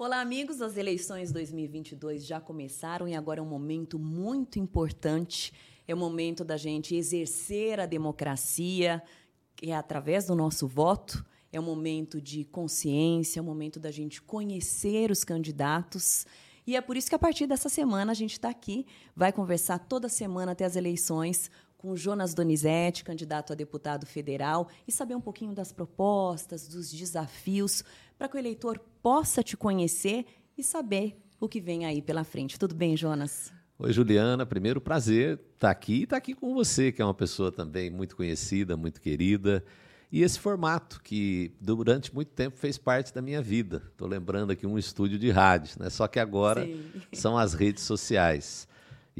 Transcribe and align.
Olá, 0.00 0.20
amigos. 0.20 0.62
As 0.62 0.76
eleições 0.76 1.32
2022 1.32 2.24
já 2.24 2.40
começaram 2.40 3.08
e 3.08 3.16
agora 3.16 3.40
é 3.40 3.42
um 3.42 3.48
momento 3.48 3.98
muito 3.98 4.56
importante. 4.56 5.52
É 5.88 5.92
o 5.92 5.98
momento 5.98 6.44
da 6.44 6.56
gente 6.56 6.94
exercer 6.94 7.80
a 7.80 7.84
democracia, 7.84 9.02
que 9.56 9.72
é 9.72 9.74
através 9.74 10.24
do 10.26 10.36
nosso 10.36 10.68
voto. 10.68 11.26
É 11.50 11.58
um 11.58 11.64
momento 11.64 12.20
de 12.20 12.44
consciência, 12.44 13.40
é 13.40 13.42
um 13.42 13.46
momento 13.46 13.80
da 13.80 13.90
gente 13.90 14.22
conhecer 14.22 15.10
os 15.10 15.24
candidatos. 15.24 16.24
E 16.64 16.76
é 16.76 16.80
por 16.80 16.96
isso 16.96 17.08
que, 17.08 17.16
a 17.16 17.18
partir 17.18 17.48
dessa 17.48 17.68
semana, 17.68 18.12
a 18.12 18.14
gente 18.14 18.34
está 18.34 18.50
aqui, 18.50 18.86
vai 19.16 19.32
conversar 19.32 19.80
toda 19.80 20.08
semana 20.08 20.52
até 20.52 20.64
as 20.64 20.76
eleições 20.76 21.50
com 21.78 21.94
Jonas 21.94 22.34
Donizete, 22.34 23.04
candidato 23.04 23.52
a 23.52 23.56
deputado 23.56 24.04
federal, 24.04 24.68
e 24.86 24.90
saber 24.90 25.14
um 25.14 25.20
pouquinho 25.20 25.54
das 25.54 25.72
propostas, 25.72 26.66
dos 26.66 26.92
desafios, 26.92 27.84
para 28.18 28.28
que 28.28 28.36
o 28.36 28.38
eleitor 28.38 28.80
possa 29.00 29.44
te 29.44 29.56
conhecer 29.56 30.26
e 30.56 30.62
saber 30.62 31.16
o 31.40 31.48
que 31.48 31.60
vem 31.60 31.86
aí 31.86 32.02
pela 32.02 32.24
frente. 32.24 32.58
Tudo 32.58 32.74
bem, 32.74 32.96
Jonas? 32.96 33.52
Oi, 33.78 33.92
Juliana. 33.92 34.44
Primeiro, 34.44 34.80
prazer 34.80 35.34
estar 35.34 35.68
tá 35.68 35.70
aqui 35.70 36.00
e 36.00 36.02
estar 36.02 36.16
tá 36.16 36.18
aqui 36.18 36.34
com 36.34 36.52
você, 36.52 36.90
que 36.90 37.00
é 37.00 37.04
uma 37.04 37.14
pessoa 37.14 37.52
também 37.52 37.88
muito 37.88 38.16
conhecida, 38.16 38.76
muito 38.76 39.00
querida. 39.00 39.64
E 40.10 40.22
esse 40.22 40.40
formato 40.40 41.00
que 41.00 41.54
durante 41.60 42.12
muito 42.12 42.32
tempo 42.32 42.56
fez 42.56 42.76
parte 42.76 43.14
da 43.14 43.22
minha 43.22 43.40
vida. 43.40 43.84
Estou 43.92 44.08
lembrando 44.08 44.50
aqui 44.50 44.66
um 44.66 44.76
estúdio 44.76 45.16
de 45.16 45.30
rádio, 45.30 45.76
né? 45.78 45.90
só 45.90 46.08
que 46.08 46.18
agora 46.18 46.64
Sim. 46.64 46.90
são 47.14 47.38
as 47.38 47.54
redes 47.54 47.84
sociais 47.84 48.66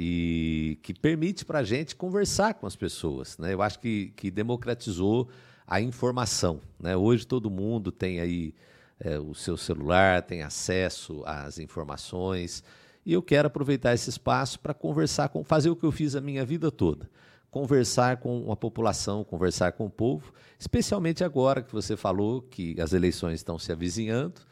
e 0.00 0.78
que 0.80 0.94
permite 0.94 1.44
para 1.44 1.58
a 1.58 1.64
gente 1.64 1.96
conversar 1.96 2.54
com 2.54 2.68
as 2.68 2.76
pessoas. 2.76 3.36
Né? 3.36 3.52
Eu 3.52 3.60
acho 3.60 3.80
que, 3.80 4.12
que 4.14 4.30
democratizou 4.30 5.28
a 5.66 5.80
informação. 5.80 6.60
Né? 6.78 6.96
Hoje 6.96 7.26
todo 7.26 7.50
mundo 7.50 7.90
tem 7.90 8.20
aí 8.20 8.54
é, 9.00 9.18
o 9.18 9.34
seu 9.34 9.56
celular, 9.56 10.22
tem 10.22 10.44
acesso 10.44 11.24
às 11.26 11.58
informações. 11.58 12.62
E 13.04 13.12
eu 13.12 13.20
quero 13.20 13.48
aproveitar 13.48 13.92
esse 13.92 14.08
espaço 14.08 14.60
para 14.60 14.72
conversar 14.72 15.30
com, 15.30 15.42
fazer 15.42 15.68
o 15.68 15.74
que 15.74 15.84
eu 15.84 15.90
fiz 15.90 16.14
a 16.14 16.20
minha 16.20 16.44
vida 16.44 16.70
toda. 16.70 17.10
Conversar 17.50 18.18
com 18.18 18.52
a 18.52 18.56
população, 18.56 19.24
conversar 19.24 19.72
com 19.72 19.86
o 19.86 19.90
povo, 19.90 20.32
especialmente 20.60 21.24
agora 21.24 21.60
que 21.60 21.72
você 21.72 21.96
falou 21.96 22.40
que 22.40 22.80
as 22.80 22.92
eleições 22.92 23.40
estão 23.40 23.58
se 23.58 23.72
avizinhando 23.72 24.42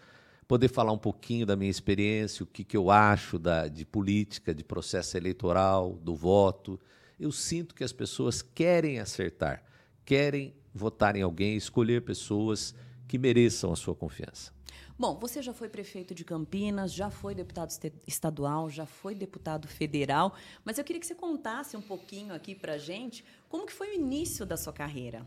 poder 0.47 0.69
falar 0.69 0.92
um 0.92 0.98
pouquinho 0.98 1.44
da 1.44 1.56
minha 1.56 1.70
experiência, 1.70 2.44
o 2.44 2.47
que, 2.47 2.62
que 2.62 2.77
eu 2.77 2.91
acho 2.91 3.39
da, 3.39 3.69
de 3.69 3.84
política, 3.84 4.55
de 4.55 4.62
processo 4.62 5.16
eleitoral, 5.16 5.94
do 5.94 6.14
voto. 6.14 6.78
Eu 7.19 7.33
sinto 7.33 7.75
que 7.75 7.83
as 7.83 7.92
pessoas 7.92 8.42
querem 8.42 8.98
acertar, 8.98 9.64
querem 10.05 10.55
votar 10.72 11.16
em 11.16 11.22
alguém, 11.22 11.56
escolher 11.56 12.03
pessoas 12.03 12.75
que 13.08 13.19
mereçam 13.19 13.72
a 13.72 13.77
sua 13.77 13.94
confiança. 13.94 14.55
Bom, 14.98 15.19
você 15.19 15.42
já 15.42 15.53
foi 15.53 15.69
prefeito 15.69 16.14
de 16.14 16.25
Campinas, 16.25 16.92
já 16.92 17.10
foi 17.10 17.34
deputado 17.34 17.70
estadual, 18.06 18.70
já 18.70 18.86
foi 18.86 19.14
deputado 19.14 19.69
federal, 19.69 20.34
mas 20.64 20.78
eu 20.78 20.84
queria 20.84 21.00
que 21.00 21.06
você 21.06 21.14
contasse 21.14 21.77
um 21.77 21.83
pouquinho 21.83 22.33
aqui 22.34 22.55
para 22.55 22.75
a 22.75 22.78
gente 22.78 23.22
como 23.48 23.66
que 23.66 23.72
foi 23.72 23.91
o 23.91 23.94
início 23.94 24.47
da 24.47 24.56
sua 24.56 24.72
carreira. 24.72 25.27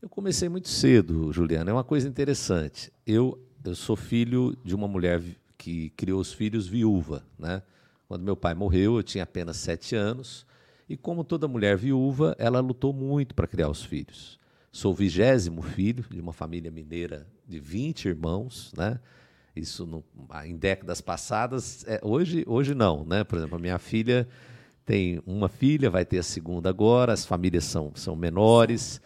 Eu 0.00 0.08
comecei 0.08 0.48
muito 0.48 0.68
cedo, 0.68 1.32
Juliana. 1.32 1.70
É 1.70 1.74
uma 1.74 1.82
coisa 1.82 2.06
interessante. 2.06 2.92
Eu 3.04 3.44
eu 3.64 3.74
sou 3.74 3.96
filho 3.96 4.56
de 4.64 4.74
uma 4.74 4.88
mulher 4.88 5.22
que 5.56 5.90
criou 5.90 6.20
os 6.20 6.32
filhos 6.32 6.66
viúva, 6.66 7.24
né? 7.38 7.62
Quando 8.06 8.22
meu 8.22 8.36
pai 8.36 8.54
morreu, 8.54 8.96
eu 8.96 9.02
tinha 9.02 9.24
apenas 9.24 9.56
sete 9.58 9.94
anos 9.94 10.46
e 10.88 10.96
como 10.96 11.22
toda 11.22 11.46
mulher 11.46 11.76
viúva, 11.76 12.34
ela 12.38 12.60
lutou 12.60 12.92
muito 12.92 13.34
para 13.34 13.46
criar 13.46 13.68
os 13.68 13.84
filhos. 13.84 14.38
Sou 14.72 14.94
vigésimo 14.94 15.60
filho 15.60 16.04
de 16.10 16.20
uma 16.20 16.32
família 16.32 16.70
mineira 16.70 17.26
de 17.46 17.58
20 17.58 18.08
irmãos, 18.08 18.72
né? 18.76 18.98
Isso 19.54 19.84
no, 19.84 20.04
em 20.44 20.56
décadas 20.56 21.00
passadas, 21.00 21.84
é, 21.86 22.00
hoje, 22.02 22.44
hoje 22.46 22.74
não, 22.74 23.04
né? 23.04 23.24
Por 23.24 23.38
exemplo, 23.38 23.56
a 23.56 23.60
minha 23.60 23.78
filha 23.78 24.26
tem 24.86 25.20
uma 25.26 25.48
filha, 25.48 25.90
vai 25.90 26.04
ter 26.04 26.18
a 26.18 26.22
segunda 26.22 26.70
agora, 26.70 27.12
as 27.12 27.26
famílias 27.26 27.64
são, 27.64 27.92
são 27.94 28.16
menores, 28.16 29.00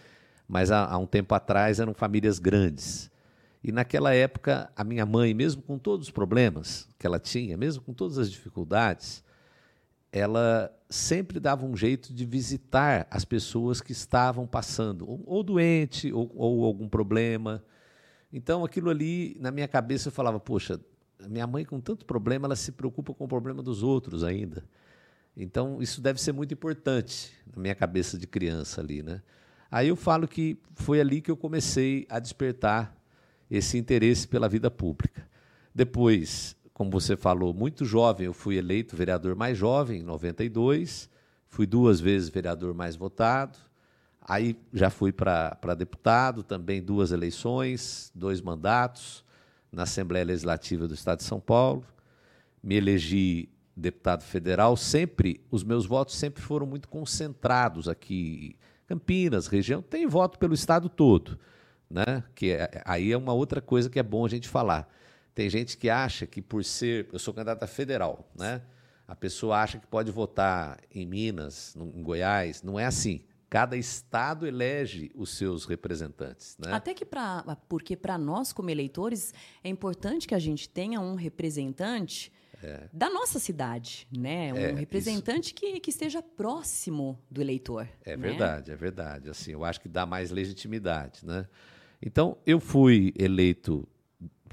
mas 0.46 0.70
há, 0.70 0.84
há 0.84 0.98
um 0.98 1.06
tempo 1.06 1.34
atrás 1.34 1.80
eram 1.80 1.94
famílias 1.94 2.38
grandes. 2.38 3.10
E 3.64 3.70
naquela 3.70 4.12
época, 4.12 4.70
a 4.74 4.82
minha 4.82 5.06
mãe, 5.06 5.32
mesmo 5.32 5.62
com 5.62 5.78
todos 5.78 6.08
os 6.08 6.10
problemas 6.10 6.88
que 6.98 7.06
ela 7.06 7.20
tinha, 7.20 7.56
mesmo 7.56 7.82
com 7.82 7.92
todas 7.92 8.18
as 8.18 8.30
dificuldades, 8.30 9.22
ela 10.10 10.74
sempre 10.90 11.38
dava 11.38 11.64
um 11.64 11.76
jeito 11.76 12.12
de 12.12 12.26
visitar 12.26 13.06
as 13.10 13.24
pessoas 13.24 13.80
que 13.80 13.92
estavam 13.92 14.46
passando, 14.46 15.06
ou, 15.26 15.42
doente, 15.42 16.12
ou, 16.12 16.30
ou, 16.34 16.64
algum 16.64 16.88
problema. 16.88 17.64
Então, 18.32 18.64
aquilo 18.64 18.90
ali, 18.90 19.36
na 19.40 19.50
minha 19.50 19.68
cabeça, 19.68 20.08
eu 20.08 20.12
falava: 20.12 20.40
poxa, 20.40 20.80
minha 21.28 21.46
mãe, 21.46 21.64
com 21.64 21.80
tanto 21.80 22.04
problema, 22.04 22.46
ela 22.46 22.56
se 22.56 22.72
preocupa 22.72 23.14
com 23.14 23.24
o 23.24 23.28
problema 23.28 23.62
dos 23.62 23.82
outros 23.82 24.24
ainda. 24.24 24.64
Então, 25.36 25.80
isso 25.80 26.00
deve 26.02 26.20
ser 26.20 26.32
muito 26.32 26.52
importante 26.52 27.32
na 27.54 27.62
minha 27.62 27.74
cabeça 27.74 28.18
de 28.18 28.26
criança 28.26 28.80
ali, 28.80 29.02
né? 29.02 29.22
Aí 29.70 29.88
eu 29.88 29.96
falo 29.96 30.28
que 30.28 30.58
foi 30.74 31.00
ali 31.00 31.22
que 31.22 31.30
eu 31.30 31.36
comecei 31.36 32.06
a 32.10 32.18
despertar 32.18 32.94
esse 33.52 33.76
interesse 33.76 34.26
pela 34.26 34.48
vida 34.48 34.70
pública. 34.70 35.28
Depois, 35.74 36.56
como 36.72 36.90
você 36.90 37.18
falou, 37.18 37.52
muito 37.52 37.84
jovem, 37.84 38.24
eu 38.24 38.32
fui 38.32 38.56
eleito 38.56 38.96
vereador 38.96 39.36
mais 39.36 39.58
jovem, 39.58 40.00
em 40.00 40.02
92, 40.02 41.08
fui 41.48 41.66
duas 41.66 42.00
vezes 42.00 42.30
vereador 42.30 42.72
mais 42.72 42.96
votado, 42.96 43.58
aí 44.22 44.56
já 44.72 44.88
fui 44.88 45.12
para 45.12 45.74
deputado, 45.76 46.42
também 46.42 46.82
duas 46.82 47.12
eleições, 47.12 48.10
dois 48.14 48.40
mandatos 48.40 49.22
na 49.70 49.82
Assembleia 49.82 50.24
Legislativa 50.24 50.88
do 50.88 50.94
Estado 50.94 51.18
de 51.18 51.24
São 51.24 51.38
Paulo, 51.38 51.84
me 52.62 52.76
elegi 52.76 53.50
deputado 53.76 54.22
federal, 54.22 54.78
sempre, 54.78 55.42
os 55.50 55.62
meus 55.62 55.84
votos 55.84 56.16
sempre 56.16 56.42
foram 56.42 56.64
muito 56.66 56.88
concentrados 56.88 57.86
aqui, 57.86 58.56
Campinas, 58.86 59.46
região, 59.46 59.82
tem 59.82 60.06
voto 60.06 60.38
pelo 60.38 60.54
Estado 60.54 60.88
todo, 60.88 61.38
né? 61.92 62.24
Que 62.34 62.52
é, 62.52 62.82
aí 62.84 63.12
é 63.12 63.16
uma 63.16 63.34
outra 63.34 63.60
coisa 63.60 63.90
que 63.90 63.98
é 63.98 64.02
bom 64.02 64.24
a 64.24 64.28
gente 64.28 64.48
falar. 64.48 64.88
Tem 65.34 65.48
gente 65.48 65.76
que 65.76 65.90
acha 65.90 66.26
que 66.26 66.40
por 66.40 66.64
ser, 66.64 67.08
eu 67.12 67.18
sou 67.18 67.34
candidato 67.34 67.62
a 67.62 67.66
federal, 67.66 68.28
né? 68.34 68.62
A 69.06 69.14
pessoa 69.14 69.58
acha 69.58 69.78
que 69.78 69.86
pode 69.86 70.10
votar 70.10 70.78
em 70.90 71.04
Minas, 71.04 71.76
em 71.76 72.02
Goiás, 72.02 72.62
não 72.62 72.80
é 72.80 72.86
assim. 72.86 73.22
Cada 73.50 73.76
estado 73.76 74.46
elege 74.46 75.10
os 75.14 75.36
seus 75.36 75.66
representantes, 75.66 76.56
né? 76.58 76.72
Até 76.72 76.94
que 76.94 77.04
para, 77.04 77.56
porque 77.68 77.94
para 77.94 78.16
nós 78.16 78.52
como 78.52 78.70
eleitores 78.70 79.34
é 79.62 79.68
importante 79.68 80.26
que 80.26 80.34
a 80.34 80.38
gente 80.38 80.66
tenha 80.66 80.98
um 80.98 81.14
representante 81.14 82.32
é. 82.62 82.88
da 82.92 83.10
nossa 83.10 83.38
cidade, 83.38 84.06
né? 84.10 84.54
Um 84.54 84.56
é, 84.56 84.72
representante 84.72 85.52
que, 85.52 85.80
que 85.80 85.90
esteja 85.90 86.22
próximo 86.22 87.18
do 87.30 87.40
eleitor. 87.42 87.86
É 88.04 88.16
né? 88.16 88.28
verdade, 88.28 88.70
é 88.70 88.76
verdade. 88.76 89.28
Assim, 89.28 89.52
eu 89.52 89.64
acho 89.64 89.80
que 89.80 89.88
dá 89.88 90.06
mais 90.06 90.30
legitimidade, 90.30 91.26
né? 91.26 91.46
Então, 92.04 92.36
eu 92.44 92.58
fui 92.58 93.14
eleito 93.16 93.86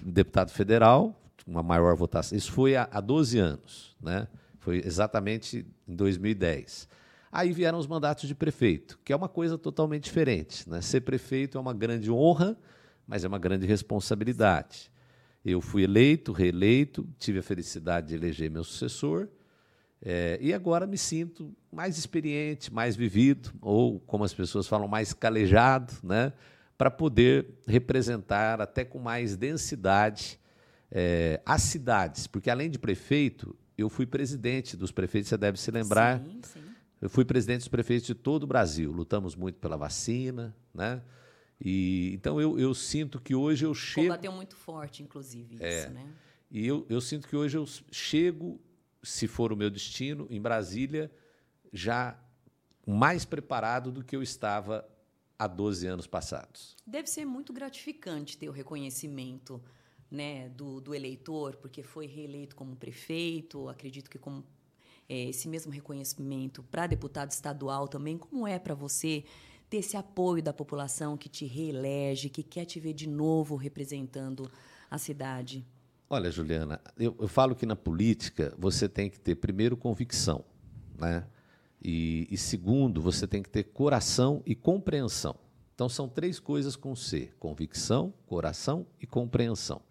deputado 0.02 0.52
federal, 0.52 1.20
uma 1.48 1.64
maior 1.64 1.96
votação. 1.96 2.38
Isso 2.38 2.52
foi 2.52 2.76
há, 2.76 2.88
há 2.92 3.02
12 3.02 3.40
anos, 3.40 3.96
né? 4.00 4.28
Foi 4.60 4.82
exatamente 4.86 5.66
em 5.88 5.96
2010. 5.96 6.88
Aí 7.32 7.52
vieram 7.52 7.78
os 7.78 7.88
mandatos 7.88 8.28
de 8.28 8.36
prefeito, 8.36 9.00
que 9.04 9.14
é 9.14 9.16
uma 9.16 9.30
coisa 9.30 9.58
totalmente 9.58 10.06
diferente. 10.06 10.70
Né? 10.70 10.82
Ser 10.82 11.02
prefeito 11.02 11.58
é 11.58 11.62
uma 11.62 11.74
grande 11.74 12.12
honra, 12.12 12.58
mas 13.08 13.24
é 13.24 13.28
uma 13.28 13.40
grande 13.40 13.66
responsabilidade. 13.66 14.92
Eu 15.44 15.62
fui 15.62 15.84
eleito, 15.84 16.32
reeleito, 16.32 17.08
tive 17.18 17.40
a 17.40 17.44
felicidade 17.44 18.10
de 18.10 18.16
eleger 18.16 18.52
meu 18.52 18.64
sucessor, 18.64 19.28
é, 20.02 20.38
e 20.42 20.54
agora 20.54 20.88
me 20.88 20.98
sinto 20.98 21.54
mais 21.72 21.98
experiente, 21.98 22.74
mais 22.74 22.96
vivido, 22.96 23.52
ou, 23.62 24.00
como 24.02 24.24
as 24.24 24.34
pessoas 24.34 24.68
falam, 24.68 24.88
mais 24.88 25.14
calejado, 25.14 25.94
né? 26.02 26.32
Para 26.80 26.90
poder 26.90 27.60
representar 27.68 28.62
até 28.62 28.86
com 28.86 29.00
mais 29.00 29.36
densidade 29.36 30.40
é, 30.90 31.42
as 31.46 31.64
cidades. 31.64 32.26
Porque, 32.26 32.50
além 32.50 32.70
de 32.70 32.80
prefeito, 32.80 33.54
eu 33.78 33.90
fui 33.90 34.06
presidente 34.06 34.78
dos 34.78 34.90
prefeitos, 34.90 35.28
você 35.28 35.38
deve 35.38 35.60
se 35.60 35.70
lembrar. 35.72 36.22
Sim, 36.24 36.40
sim. 36.42 36.64
Eu 37.02 37.10
fui 37.10 37.26
presidente 37.26 37.60
dos 37.60 37.68
prefeitos 37.68 38.08
de 38.08 38.16
todo 38.16 38.44
o 38.44 38.48
Brasil. 38.48 38.94
Lutamos 38.94 39.36
muito 39.36 39.60
pela 39.60 39.76
vacina, 39.76 40.56
né? 40.74 41.02
E, 41.60 42.14
então 42.14 42.40
eu, 42.40 42.58
eu 42.58 42.74
sinto 42.74 43.20
que 43.20 43.36
hoje 43.36 43.66
eu 43.66 43.76
chego. 43.76 44.08
Combateu 44.08 44.32
muito 44.32 44.56
forte, 44.56 45.04
inclusive, 45.04 45.58
é, 45.60 45.82
isso, 45.82 45.90
né? 45.90 46.08
E 46.50 46.66
eu, 46.66 46.86
eu 46.90 47.02
sinto 47.02 47.28
que 47.28 47.36
hoje 47.36 47.58
eu 47.58 47.66
chego, 47.92 48.58
se 49.04 49.28
for 49.28 49.52
o 49.52 49.58
meu 49.58 49.70
destino, 49.70 50.28
em 50.30 50.40
Brasília, 50.40 51.12
já 51.74 52.18
mais 52.88 53.26
preparado 53.26 53.92
do 53.92 54.02
que 54.02 54.16
eu 54.16 54.24
estava 54.24 54.88
há 55.40 55.48
12 55.48 55.88
anos 55.88 56.06
passados. 56.06 56.76
Deve 56.86 57.10
ser 57.10 57.24
muito 57.24 57.54
gratificante 57.54 58.38
ter 58.38 58.50
o 58.50 58.52
reconhecimento 58.52 59.64
né, 60.12 60.50
do, 60.50 60.82
do 60.82 60.94
eleitor, 60.94 61.56
porque 61.56 61.82
foi 61.82 62.06
reeleito 62.06 62.56
como 62.56 62.76
prefeito, 62.76 63.70
acredito 63.70 64.10
que 64.10 64.20
como 64.20 64.44
é, 65.08 65.30
esse 65.30 65.48
mesmo 65.48 65.72
reconhecimento 65.72 66.62
para 66.64 66.86
deputado 66.86 67.32
estadual 67.32 67.88
também, 67.88 68.18
como 68.18 68.46
é 68.46 68.60
para 68.60 68.76
você 68.76 69.24
ter 69.70 69.78
esse 69.78 69.96
apoio 69.96 70.44
da 70.44 70.52
população 70.52 71.16
que 71.16 71.30
te 71.30 71.46
reelege, 71.46 72.28
que 72.28 72.44
quer 72.44 72.66
te 72.66 72.80
ver 72.80 72.94
de 72.94 73.08
novo 73.08 73.56
representando 73.56 74.52
a 74.92 74.98
cidade? 74.98 75.66
Olha, 76.10 76.32
Juliana, 76.32 76.82
eu, 76.98 77.16
eu, 77.20 77.28
falo 77.28 77.56
que 77.56 77.68
na 77.68 77.76
política 77.76 78.54
você 78.58 78.90
tem 78.90 79.12
que 79.12 79.20
ter, 79.20 79.36
primeiro, 79.36 79.78
convicção. 79.78 80.44
Né? 81.00 81.24
E, 81.82 82.28
e, 82.30 82.38
segundo, 82.38 83.02
você 83.02 83.26
tem 83.26 83.42
que 83.42 83.50
ter 83.50 83.64
coração 83.64 84.44
e 84.46 84.54
compreensão. 84.56 85.36
Então, 85.74 85.88
são 85.88 86.10
três 86.10 86.40
coisas 86.40 86.76
com 86.76 86.96
C: 86.96 87.32
convicção, 87.40 88.14
coração 88.26 88.86
e 89.00 89.08
compreensão. 89.08 89.82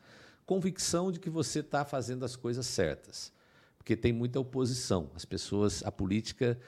Convicção 0.44 1.10
de 1.12 1.18
que 1.18 1.30
você 1.30 1.60
está 1.60 1.84
fazendo 1.84 2.24
as 2.24 2.36
coisas 2.36 2.66
certas, 2.66 3.32
porque 3.76 3.96
tem 3.96 4.12
muita 4.12 4.40
oposição. 4.40 5.10
As 5.14 5.24
pessoas, 5.24 5.82
a 5.84 5.92
política, 5.92 6.58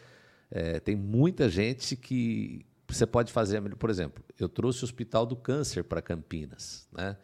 é, 0.51 0.81
tem 0.81 0.97
muita 0.97 1.49
gente 1.49 1.97
que 1.97 2.65
você 2.89 3.07
pode 3.07 3.33
fazer. 3.33 3.61
Por 3.77 3.91
exemplo, 3.91 4.25
eu 4.39 4.49
trouxe 4.49 4.83
o 4.83 4.85
Hospital 4.85 5.25
do 5.25 5.37
Câncer 5.37 5.85
para 5.85 6.03
Campinas. 6.03 6.89
Né? 6.93 7.17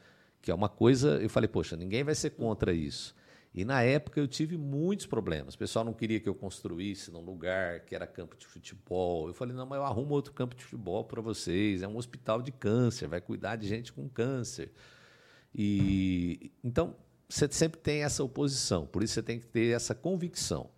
que 0.46 0.50
é 0.52 0.54
uma 0.54 0.68
coisa, 0.68 1.20
eu 1.20 1.28
falei, 1.28 1.48
poxa, 1.48 1.76
ninguém 1.76 2.04
vai 2.04 2.14
ser 2.14 2.30
contra 2.30 2.72
isso. 2.72 3.15
E 3.56 3.64
na 3.64 3.82
época 3.82 4.20
eu 4.20 4.28
tive 4.28 4.58
muitos 4.58 5.06
problemas. 5.06 5.54
O 5.54 5.58
pessoal 5.58 5.82
não 5.82 5.94
queria 5.94 6.20
que 6.20 6.28
eu 6.28 6.34
construísse 6.34 7.10
num 7.10 7.22
lugar 7.22 7.80
que 7.80 7.94
era 7.94 8.06
campo 8.06 8.36
de 8.36 8.46
futebol. 8.46 9.28
Eu 9.28 9.32
falei, 9.34 9.56
não, 9.56 9.64
mas 9.64 9.78
eu 9.78 9.84
arrumo 9.84 10.12
outro 10.12 10.34
campo 10.34 10.54
de 10.54 10.62
futebol 10.62 11.02
para 11.04 11.22
vocês. 11.22 11.82
É 11.82 11.88
um 11.88 11.96
hospital 11.96 12.42
de 12.42 12.52
câncer, 12.52 13.08
vai 13.08 13.20
cuidar 13.20 13.56
de 13.56 13.66
gente 13.66 13.94
com 13.94 14.06
câncer. 14.10 14.70
E 15.54 16.52
então 16.62 16.94
você 17.26 17.48
sempre 17.50 17.80
tem 17.80 18.02
essa 18.02 18.22
oposição, 18.22 18.86
por 18.86 19.02
isso 19.02 19.14
você 19.14 19.22
tem 19.22 19.38
que 19.40 19.46
ter 19.46 19.74
essa 19.74 19.94
convicção. 19.94 20.70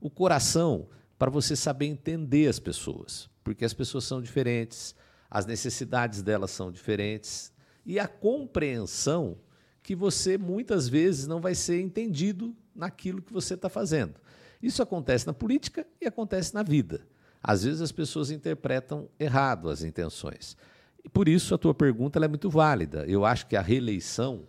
O 0.00 0.10
coração 0.10 0.88
para 1.16 1.30
você 1.30 1.54
saber 1.54 1.86
entender 1.86 2.48
as 2.48 2.58
pessoas, 2.58 3.30
porque 3.42 3.64
as 3.64 3.72
pessoas 3.72 4.04
são 4.04 4.20
diferentes, 4.20 4.94
as 5.30 5.46
necessidades 5.46 6.20
delas 6.20 6.50
são 6.50 6.70
diferentes, 6.70 7.52
e 7.86 7.98
a 7.98 8.08
compreensão 8.08 9.38
que 9.84 9.94
você 9.94 10.36
muitas 10.36 10.88
vezes 10.88 11.28
não 11.28 11.40
vai 11.40 11.54
ser 11.54 11.80
entendido 11.80 12.52
naquilo 12.74 13.22
que 13.22 13.32
você 13.32 13.54
está 13.54 13.68
fazendo. 13.68 14.14
Isso 14.60 14.82
acontece 14.82 15.26
na 15.26 15.32
política 15.32 15.86
e 16.00 16.06
acontece 16.06 16.52
na 16.54 16.64
vida. 16.64 17.06
Às 17.40 17.62
vezes 17.62 17.80
as 17.80 17.92
pessoas 17.92 18.30
interpretam 18.30 19.08
errado 19.20 19.70
as 19.70 19.84
intenções. 19.84 20.56
E 21.04 21.08
por 21.08 21.28
isso 21.28 21.54
a 21.54 21.58
tua 21.58 21.74
pergunta 21.74 22.18
é 22.18 22.26
muito 22.26 22.50
válida. 22.50 23.04
Eu 23.06 23.24
acho 23.24 23.46
que 23.46 23.54
a 23.54 23.60
reeleição, 23.60 24.48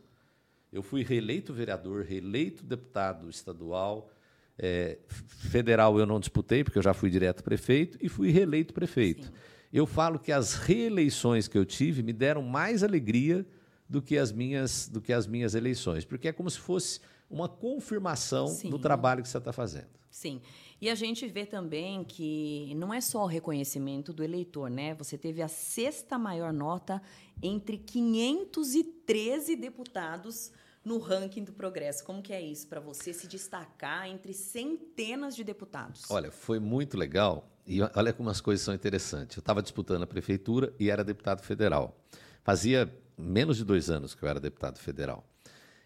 eu 0.71 0.81
fui 0.81 1.03
reeleito 1.03 1.53
vereador, 1.53 2.03
reeleito 2.03 2.63
deputado 2.63 3.29
estadual, 3.29 4.09
é, 4.57 4.97
federal 5.07 5.99
eu 5.99 6.05
não 6.05 6.17
disputei, 6.17 6.63
porque 6.63 6.79
eu 6.79 6.83
já 6.83 6.93
fui 6.93 7.09
direto 7.09 7.43
prefeito, 7.43 7.97
e 8.01 8.07
fui 8.07 8.31
reeleito 8.31 8.73
prefeito. 8.73 9.25
Sim 9.25 9.33
eu 9.75 9.85
falo 9.85 10.17
que 10.17 10.31
as 10.31 10.53
reeleições 10.53 11.49
que 11.49 11.57
eu 11.57 11.65
tive 11.65 12.01
me 12.01 12.13
deram 12.13 12.41
mais 12.41 12.81
alegria 12.81 13.45
do 13.87 14.01
que 14.01 14.17
as 14.17 14.31
minhas, 14.31 14.87
do 14.87 14.99
que 14.99 15.13
as 15.13 15.27
minhas 15.27 15.55
eleições, 15.55 16.05
porque 16.05 16.27
é 16.27 16.33
como 16.33 16.49
se 16.49 16.59
fosse 16.59 16.99
uma 17.29 17.47
confirmação 17.47 18.47
Sim. 18.47 18.69
do 18.69 18.79
trabalho 18.79 19.21
que 19.21 19.29
você 19.29 19.37
está 19.37 19.51
fazendo. 19.51 19.89
Sim. 20.09 20.41
E 20.79 20.89
a 20.89 20.95
gente 20.95 21.27
vê 21.27 21.45
também 21.45 22.03
que 22.03 22.73
não 22.75 22.93
é 22.93 23.01
só 23.01 23.23
o 23.23 23.27
reconhecimento 23.27 24.13
do 24.13 24.23
eleitor, 24.23 24.69
né? 24.69 24.93
Você 24.95 25.17
teve 25.17 25.41
a 25.41 25.47
sexta 25.47 26.17
maior 26.17 26.53
nota 26.53 27.01
entre 27.41 27.77
513 27.77 29.55
deputados 29.55 30.51
no 30.83 30.99
ranking 30.99 31.43
do 31.43 31.51
Progresso. 31.51 32.05
Como 32.05 32.21
que 32.21 32.31
é 32.31 32.41
isso 32.41 32.67
para 32.67 32.79
você 32.79 33.11
se 33.11 33.27
destacar 33.27 34.07
entre 34.07 34.33
centenas 34.33 35.35
de 35.35 35.43
deputados? 35.43 36.03
Olha, 36.09 36.31
foi 36.31 36.59
muito 36.59 36.95
legal 36.97 37.49
e 37.65 37.81
olha 37.81 38.13
como 38.13 38.29
as 38.29 38.39
coisas 38.39 38.63
são 38.63 38.73
interessantes. 38.73 39.35
Eu 39.35 39.41
estava 39.41 39.61
disputando 39.61 40.03
a 40.03 40.07
prefeitura 40.07 40.73
e 40.79 40.89
era 40.89 41.03
deputado 41.03 41.41
federal. 41.41 41.97
Fazia 42.43 42.93
menos 43.17 43.57
de 43.57 43.65
dois 43.65 43.89
anos 43.89 44.13
que 44.13 44.23
eu 44.23 44.29
era 44.29 44.39
deputado 44.39 44.77
federal. 44.79 45.27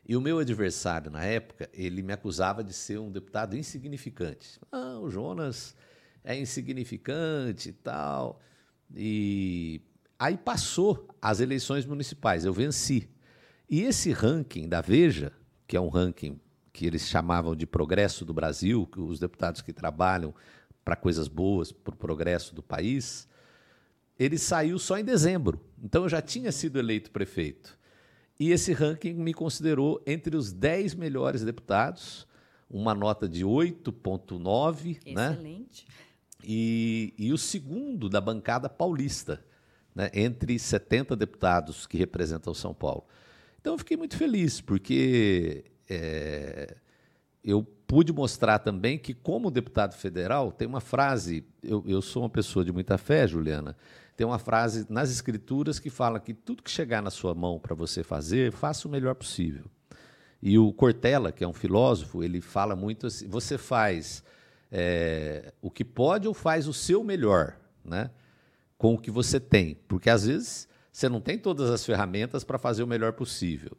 E 0.07 0.15
o 0.15 0.21
meu 0.21 0.39
adversário, 0.39 1.11
na 1.11 1.23
época, 1.23 1.69
ele 1.71 2.01
me 2.01 2.13
acusava 2.13 2.63
de 2.63 2.73
ser 2.73 2.99
um 2.99 3.11
deputado 3.11 3.55
insignificante. 3.55 4.59
Ah, 4.71 4.97
o 4.99 5.09
Jonas 5.09 5.75
é 6.23 6.35
insignificante 6.37 7.69
e 7.69 7.73
tal. 7.73 8.41
E 8.95 9.81
aí 10.17 10.35
passou 10.35 11.07
as 11.21 11.39
eleições 11.39 11.85
municipais, 11.85 12.43
eu 12.43 12.53
venci. 12.53 13.07
E 13.69 13.81
esse 13.81 14.11
ranking 14.11 14.67
da 14.67 14.81
Veja, 14.81 15.31
que 15.67 15.77
é 15.77 15.81
um 15.81 15.89
ranking 15.89 16.39
que 16.73 16.87
eles 16.87 17.07
chamavam 17.07 17.55
de 17.55 17.67
progresso 17.67 18.25
do 18.25 18.33
Brasil, 18.33 18.87
que 18.87 18.99
os 18.99 19.19
deputados 19.19 19.61
que 19.61 19.71
trabalham 19.71 20.33
para 20.83 20.95
coisas 20.95 21.27
boas, 21.27 21.71
para 21.71 21.93
o 21.93 21.97
progresso 21.97 22.55
do 22.55 22.63
país, 22.63 23.27
ele 24.19 24.37
saiu 24.37 24.77
só 24.77 24.99
em 24.99 25.03
dezembro. 25.03 25.61
Então 25.81 26.03
eu 26.03 26.09
já 26.09 26.21
tinha 26.21 26.51
sido 26.51 26.77
eleito 26.77 27.09
prefeito. 27.09 27.79
E 28.37 28.51
esse 28.51 28.73
ranking 28.73 29.13
me 29.13 29.33
considerou 29.33 30.01
entre 30.05 30.35
os 30.35 30.51
10 30.51 30.95
melhores 30.95 31.43
deputados, 31.43 32.27
uma 32.69 32.93
nota 32.93 33.27
de 33.27 33.45
8,9. 33.45 34.99
Né? 35.13 35.31
Excelente. 35.31 35.85
Né? 35.87 35.93
E, 36.43 37.13
e 37.17 37.33
o 37.33 37.37
segundo 37.37 38.09
da 38.09 38.21
bancada 38.21 38.69
paulista, 38.69 39.43
né? 39.95 40.09
entre 40.13 40.59
70 40.59 41.15
deputados 41.15 41.87
que 41.87 41.97
representam 41.97 42.53
São 42.53 42.73
Paulo. 42.73 43.05
Então 43.59 43.73
eu 43.73 43.77
fiquei 43.77 43.97
muito 43.97 44.15
feliz, 44.15 44.61
porque 44.61 45.65
é, 45.89 46.77
eu 47.43 47.63
pude 47.85 48.13
mostrar 48.13 48.59
também 48.59 48.97
que, 48.97 49.13
como 49.13 49.51
deputado 49.51 49.95
federal, 49.95 50.51
tem 50.51 50.67
uma 50.67 50.79
frase. 50.79 51.43
Eu, 51.61 51.83
eu 51.87 52.01
sou 52.01 52.23
uma 52.23 52.29
pessoa 52.29 52.63
de 52.63 52.71
muita 52.71 52.97
fé, 52.97 53.27
Juliana. 53.27 53.75
Tem 54.19 54.27
uma 54.27 54.37
frase 54.37 54.85
nas 54.89 55.09
escrituras 55.09 55.79
que 55.79 55.89
fala 55.89 56.19
que 56.19 56.33
tudo 56.33 56.61
que 56.61 56.69
chegar 56.69 57.01
na 57.01 57.09
sua 57.09 57.33
mão 57.33 57.57
para 57.57 57.73
você 57.73 58.03
fazer, 58.03 58.51
faça 58.51 58.85
o 58.85 58.91
melhor 58.91 59.15
possível. 59.15 59.63
E 60.41 60.59
o 60.59 60.73
Cortella, 60.73 61.31
que 61.31 61.41
é 61.41 61.47
um 61.47 61.53
filósofo, 61.53 62.21
ele 62.21 62.41
fala 62.41 62.75
muito 62.75 63.07
assim: 63.07 63.29
você 63.29 63.57
faz 63.57 64.21
é, 64.69 65.53
o 65.61 65.71
que 65.71 65.85
pode 65.85 66.27
ou 66.27 66.33
faz 66.33 66.67
o 66.67 66.73
seu 66.73 67.01
melhor, 67.01 67.55
né? 67.81 68.11
Com 68.77 68.95
o 68.95 68.97
que 68.97 69.09
você 69.09 69.39
tem, 69.39 69.75
porque 69.87 70.09
às 70.09 70.25
vezes 70.25 70.67
você 70.91 71.07
não 71.07 71.21
tem 71.21 71.37
todas 71.37 71.69
as 71.69 71.85
ferramentas 71.85 72.43
para 72.43 72.57
fazer 72.57 72.83
o 72.83 72.87
melhor 72.87 73.13
possível 73.13 73.71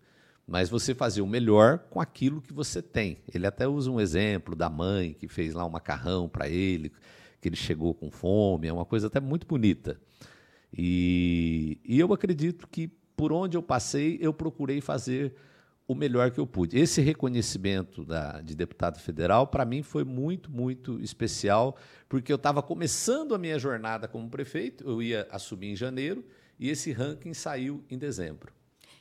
mas 0.46 0.68
você 0.68 0.94
fazer 0.96 1.20
o 1.20 1.26
melhor 1.28 1.78
com 1.90 2.00
aquilo 2.00 2.40
que 2.40 2.52
você 2.52 2.82
tem. 2.82 3.18
Ele 3.32 3.46
até 3.46 3.68
usa 3.68 3.88
um 3.88 4.00
exemplo 4.00 4.56
da 4.56 4.68
mãe 4.68 5.12
que 5.12 5.28
fez 5.28 5.54
lá 5.54 5.64
um 5.64 5.70
macarrão 5.70 6.28
para 6.28 6.48
ele, 6.48 6.90
que 7.40 7.48
ele 7.48 7.54
chegou 7.54 7.94
com 7.94 8.10
fome, 8.10 8.66
é 8.66 8.72
uma 8.72 8.84
coisa 8.84 9.06
até 9.06 9.20
muito 9.20 9.46
bonita. 9.46 10.00
E, 10.76 11.80
e 11.84 11.98
eu 11.98 12.12
acredito 12.12 12.68
que 12.68 12.88
por 13.16 13.32
onde 13.32 13.56
eu 13.56 13.62
passei, 13.62 14.18
eu 14.20 14.32
procurei 14.32 14.80
fazer 14.80 15.34
o 15.86 15.94
melhor 15.94 16.30
que 16.30 16.38
eu 16.38 16.46
pude. 16.46 16.78
Esse 16.78 17.00
reconhecimento 17.00 18.04
da, 18.04 18.40
de 18.40 18.54
deputado 18.54 19.00
federal, 19.00 19.48
para 19.48 19.64
mim, 19.64 19.82
foi 19.82 20.04
muito, 20.04 20.50
muito 20.50 21.00
especial, 21.00 21.76
porque 22.08 22.32
eu 22.32 22.36
estava 22.36 22.62
começando 22.62 23.34
a 23.34 23.38
minha 23.38 23.58
jornada 23.58 24.06
como 24.06 24.30
prefeito, 24.30 24.84
eu 24.88 25.02
ia 25.02 25.26
assumir 25.30 25.72
em 25.72 25.76
janeiro, 25.76 26.24
e 26.60 26.70
esse 26.70 26.92
ranking 26.92 27.34
saiu 27.34 27.84
em 27.90 27.98
dezembro. 27.98 28.52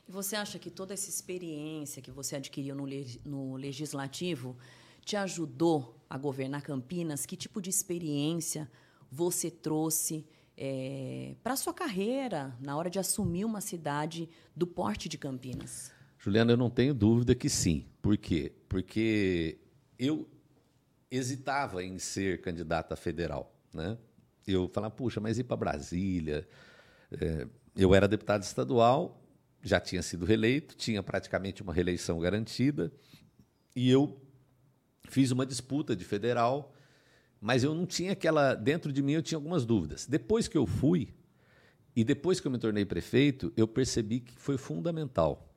E 0.08 0.12
você 0.12 0.36
acha 0.36 0.58
que 0.58 0.72
toda 0.72 0.94
essa 0.96 1.08
experiência 1.08 2.02
que 2.02 2.10
você 2.10 2.36
adquiriu 2.36 2.74
no, 2.74 2.88
no 3.24 3.56
legislativo 3.56 4.58
te 5.06 5.16
ajudou 5.16 5.96
a 6.10 6.18
governar 6.18 6.64
Campinas? 6.64 7.24
Que 7.24 7.38
tipo 7.38 7.62
de 7.62 7.70
experiência 7.70 8.68
você 9.12 9.52
trouxe 9.52 10.26
é, 10.60 11.36
para 11.42 11.54
a 11.54 11.58
sua 11.58 11.74
carreira 11.74 12.54
na 12.60 12.76
hora 12.76 12.90
de 12.90 13.00
assumir 13.00 13.46
uma 13.46 13.62
cidade 13.62 14.30
do 14.54 14.68
porte 14.68 15.08
de 15.08 15.18
Campinas? 15.18 15.92
Juliana, 16.18 16.52
eu 16.52 16.58
não 16.58 16.70
tenho 16.70 16.94
dúvida 16.94 17.34
que 17.34 17.50
sim. 17.50 17.86
Por 18.02 18.18
quê? 18.18 18.52
Porque 18.68 19.58
eu 19.98 20.30
hesitava 21.10 21.82
em 21.84 21.98
ser 21.98 22.42
candidata 22.42 22.96
federal. 22.98 23.56
Né? 23.74 23.98
Eu 24.46 24.68
falava, 24.68 24.94
puxa, 24.94 25.22
mas 25.22 25.40
ir 25.40 25.46
para 25.46 25.56
Brasília? 25.56 26.46
É, 27.12 27.48
eu 27.76 27.96
era 27.96 28.08
deputado 28.08 28.44
estadual 28.44 29.20
já 29.62 29.80
tinha 29.80 30.02
sido 30.02 30.26
reeleito, 30.26 30.76
tinha 30.76 31.04
praticamente 31.04 31.62
uma 31.62 31.74
reeleição 31.74 32.20
garantida, 32.20 32.92
e 33.76 33.90
eu 33.90 34.20
fiz 35.10 35.32
uma 35.32 35.46
disputa 35.46 35.96
de 35.96 36.06
federal, 36.06 36.74
mas 37.42 37.64
eu 37.64 37.74
não 37.74 37.86
tinha 37.86 38.12
aquela. 38.12 38.54
Dentro 38.54 38.92
de 38.92 39.02
mim 39.02 39.14
eu 39.14 39.22
tinha 39.22 39.38
algumas 39.38 39.66
dúvidas. 39.66 40.06
Depois 40.06 40.48
que 40.48 40.58
eu 40.58 40.66
fui, 40.66 41.14
e 41.96 42.04
depois 42.04 42.40
que 42.40 42.48
eu 42.48 42.52
me 42.52 42.58
tornei 42.58 42.86
prefeito, 42.86 43.52
eu 43.56 43.68
percebi 43.68 44.20
que 44.20 44.34
foi 44.38 44.58
fundamental. 44.58 45.54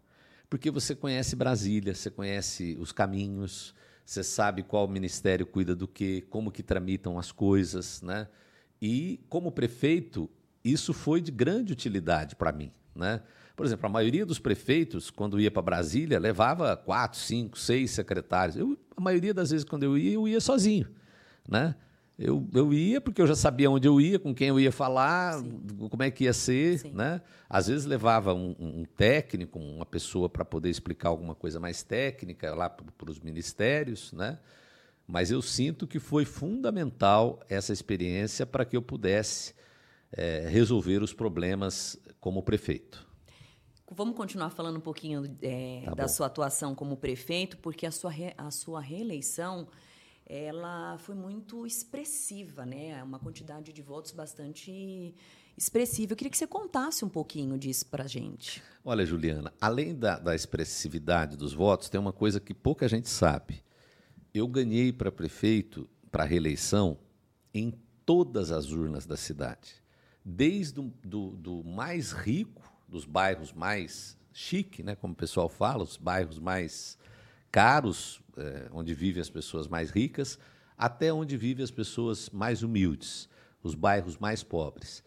Porque 0.49 0.71
você 0.71 0.95
conhece 0.95 1.35
Brasília, 1.35 1.95
você 1.95 2.11
conhece 2.11 2.77
os 2.79 2.93
caminhos, 2.93 3.75
você 4.05 4.23
sabe 4.23 4.63
qual 4.63 4.87
ministério 4.87 5.47
cuida 5.47 5.75
do 5.75 5.89
quê, 5.89 6.25
como 6.29 6.51
que 6.51 6.63
tramitam 6.63 7.19
as 7.19 7.33
coisas, 7.33 8.03
né? 8.03 8.29
E 8.81 9.21
como 9.29 9.53
prefeito, 9.53 10.29
isso 10.65 10.93
foi 10.93 11.21
de 11.21 11.31
grande 11.31 11.73
utilidade 11.73 12.37
para 12.37 12.53
mim, 12.53 12.73
né? 12.95 13.23
Por 13.55 13.67
exemplo, 13.67 13.87
a 13.87 13.89
maioria 13.89 14.27
dos 14.27 14.39
prefeitos, 14.39 15.11
quando 15.11 15.41
ia 15.41 15.51
para 15.51 15.63
Brasília, 15.63 16.19
levava 16.19 16.77
quatro, 16.77 17.19
cinco, 17.19 17.59
seis 17.59 17.91
secretários. 17.91 18.57
Eu, 18.57 18.79
a 18.97 19.01
maioria 19.01 19.33
das 19.33 19.51
vezes, 19.51 19.65
quando 19.65 19.85
eu 19.85 19.97
ia, 19.97 20.15
eu 20.15 20.27
ia 20.27 20.41
sozinho. 20.41 20.89
Né? 21.49 21.75
Eu, 22.19 22.47
eu 22.55 22.73
ia 22.73 23.01
porque 23.01 23.21
eu 23.21 23.27
já 23.27 23.35
sabia 23.35 23.71
onde 23.71 23.89
eu 23.89 24.01
ia, 24.01 24.19
com 24.19 24.35
quem 24.35 24.49
eu 24.49 24.61
ia 24.61 24.71
falar, 24.71 25.39
Sim. 25.39 25.61
como 25.91 26.03
é 26.03 26.11
que 26.11 26.25
ia 26.25 26.33
ser. 26.33 26.85
Né? 26.93 27.21
Às 27.49 27.67
vezes 27.67 27.85
levava 27.85 28.35
um, 28.35 28.55
um 28.59 28.85
técnico, 28.85 29.59
uma 29.59 29.87
pessoa 29.87 30.29
para 30.29 30.45
poder 30.45 30.71
explicar 30.71 31.09
alguma 31.09 31.35
coisa 31.35 31.59
mais 31.59 31.83
técnica 31.83 32.55
lá 32.55 32.69
para 32.71 33.11
os 33.11 33.19
ministérios. 33.19 34.13
Né? 34.13 34.39
Mas 35.07 35.31
eu 35.31 35.43
sinto 35.43 35.87
que 35.87 35.99
foi 35.99 36.25
fundamental 36.25 37.41
essa 37.49 37.73
experiência 37.73 38.47
para 38.47 38.65
que 38.65 38.77
eu 38.77 38.83
pudesse 38.83 39.55
é, 40.13 40.47
resolver 40.49 41.03
os 41.03 41.13
problemas 41.13 41.99
como 42.21 42.43
prefeito. 42.43 43.07
Vamos 43.91 44.17
continuar 44.17 44.51
falando 44.51 44.77
um 44.77 44.81
pouquinho 44.81 45.25
é, 45.43 45.83
tá 45.85 45.95
da 45.95 46.05
bom. 46.05 46.09
sua 46.09 46.27
atuação 46.27 46.75
como 46.75 46.97
prefeito, 46.97 47.59
porque 47.59 47.85
a 47.85 47.91
sua, 47.91 48.11
re, 48.11 48.33
a 48.39 48.51
sua 48.51 48.81
reeleição 48.81 49.67
ela 50.33 50.97
foi 50.97 51.15
muito 51.15 51.67
expressiva, 51.67 52.65
né? 52.65 53.03
Uma 53.05 53.19
quantidade 53.19 53.71
de 53.71 53.83
votos 53.83 54.13
bastante 54.13 55.15
expressiva. 55.55 56.13
Eu 56.13 56.17
queria 56.17 56.31
que 56.31 56.39
você 56.39 56.47
contasse 56.47 57.05
um 57.05 57.09
pouquinho 57.09 57.59
disso 57.59 57.85
para 57.85 58.05
a 58.05 58.07
gente. 58.07 58.63
Olha, 58.83 59.05
Juliana, 59.05 59.53
além 59.61 59.95
da, 59.95 60.19
da 60.19 60.35
expressividade 60.35 61.37
dos 61.37 61.53
votos, 61.53 61.91
tem 61.91 62.01
uma 62.01 62.15
coisa 62.15 62.41
que 62.41 62.55
pouca 62.55 62.89
gente 62.89 63.11
sabe. 63.11 63.63
Eu 64.33 64.49
ganhei 64.49 64.91
para 64.91 65.13
prefeito, 65.13 65.87
para 66.11 66.25
reeleição, 66.25 66.97
em 67.53 67.71
todas 68.07 68.51
as 68.51 68.71
urnas 68.71 69.05
da 69.05 69.19
cidade. 69.19 69.83
Desde 70.25 70.73
do, 70.73 70.93
do, 71.05 71.31
do 71.37 71.63
mais 71.63 72.13
rico, 72.13 72.63
dos 72.89 73.05
bairros 73.05 73.53
mais 73.53 74.17
chique, 74.33 74.83
né, 74.83 74.95
como 74.95 75.13
o 75.13 75.17
pessoal 75.17 75.51
fala, 75.51 75.85
os 75.85 75.99
bairros 75.99 76.39
mais 76.39 76.97
caros, 77.53 78.23
é, 78.37 78.69
onde 78.73 78.95
vivem 78.95 79.21
as 79.21 79.31
pessoas 79.31 79.69
mais 79.69 79.91
ricas, 79.91 80.39
até 80.77 81.13
onde 81.13 81.37
vivem 81.37 81.63
as 81.63 81.71
pessoas 81.71 82.31
mais 82.31 82.63
humildes, 82.63 83.29
os 83.63 83.75
bairros 83.75 84.17
mais 84.17 84.43
pobres. 84.43 85.05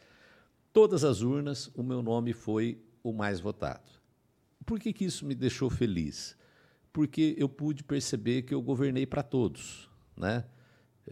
Todas 0.72 1.04
as 1.04 1.22
urnas, 1.22 1.72
o 1.75 1.82
meu 1.82 2.02
nome 2.04 2.32
foi 2.32 2.80
o 3.04 3.12
mais 3.12 3.40
votado. 3.40 3.90
Por 4.66 4.80
que, 4.80 4.94
que 4.94 5.06
isso 5.06 5.25
me 5.25 5.34
deixou 5.36 5.70
feliz? 5.70 6.38
Porque 6.94 7.36
eu 7.38 7.50
pude 7.50 7.84
perceber 7.84 8.44
que 8.44 8.54
eu 8.54 8.62
governei 8.62 9.06
para 9.06 9.24
todos. 9.24 9.90
Né? 10.16 10.46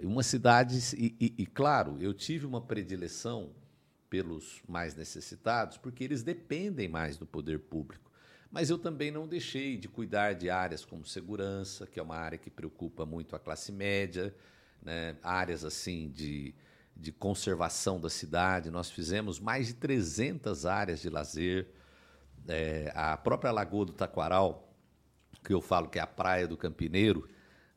Uma 0.04 0.24
cidade, 0.24 0.78
e, 0.96 1.16
e, 1.20 1.34
e 1.44 1.46
claro, 1.46 1.98
eu 2.00 2.13
tive 2.13 2.46
uma 2.46 2.62
predileção 2.62 3.52
pelos 4.10 4.62
mais 4.68 4.96
necessitados, 4.96 5.78
porque 5.78 6.04
eles 6.04 6.22
dependem 6.24 6.88
mais 6.88 7.18
do 7.18 7.25
poder 7.25 7.60
público. 7.60 8.12
Mas 8.54 8.70
eu 8.70 8.78
também 8.78 9.10
não 9.10 9.28
deixei 9.28 9.78
de 9.78 9.88
cuidar 9.88 10.34
de 10.34 10.48
áreas 10.48 10.86
como 10.86 11.04
segurança, 11.04 11.88
que 11.88 12.00
é 12.00 12.04
uma 12.04 12.16
área 12.18 12.38
que 12.38 12.52
preocupa 12.52 13.04
muito 13.04 13.36
a 13.36 13.40
classe 13.40 13.72
média, 13.72 14.32
né? 14.80 15.18
áreas 15.24 15.66
assim 15.66 16.12
de, 16.12 16.54
de 16.96 17.12
conservação 17.12 18.00
da 18.00 18.12
cidade. 18.12 18.70
Nós 18.70 18.92
fizemos 18.92 19.40
mais 19.40 19.70
de 19.70 19.74
300 19.74 20.68
áreas 20.68 21.02
de 21.02 21.10
lazer. 21.10 21.68
É, 22.48 22.92
a 22.94 23.18
própria 23.18 23.52
Lagoa 23.52 23.88
do 23.88 23.92
Taquaral, 23.92 24.72
que 25.44 25.52
eu 25.52 25.60
falo 25.60 25.90
que 25.90 25.98
é 25.98 26.04
a 26.04 26.08
praia 26.08 26.48
do 26.48 26.56
Campineiro, 26.56 27.28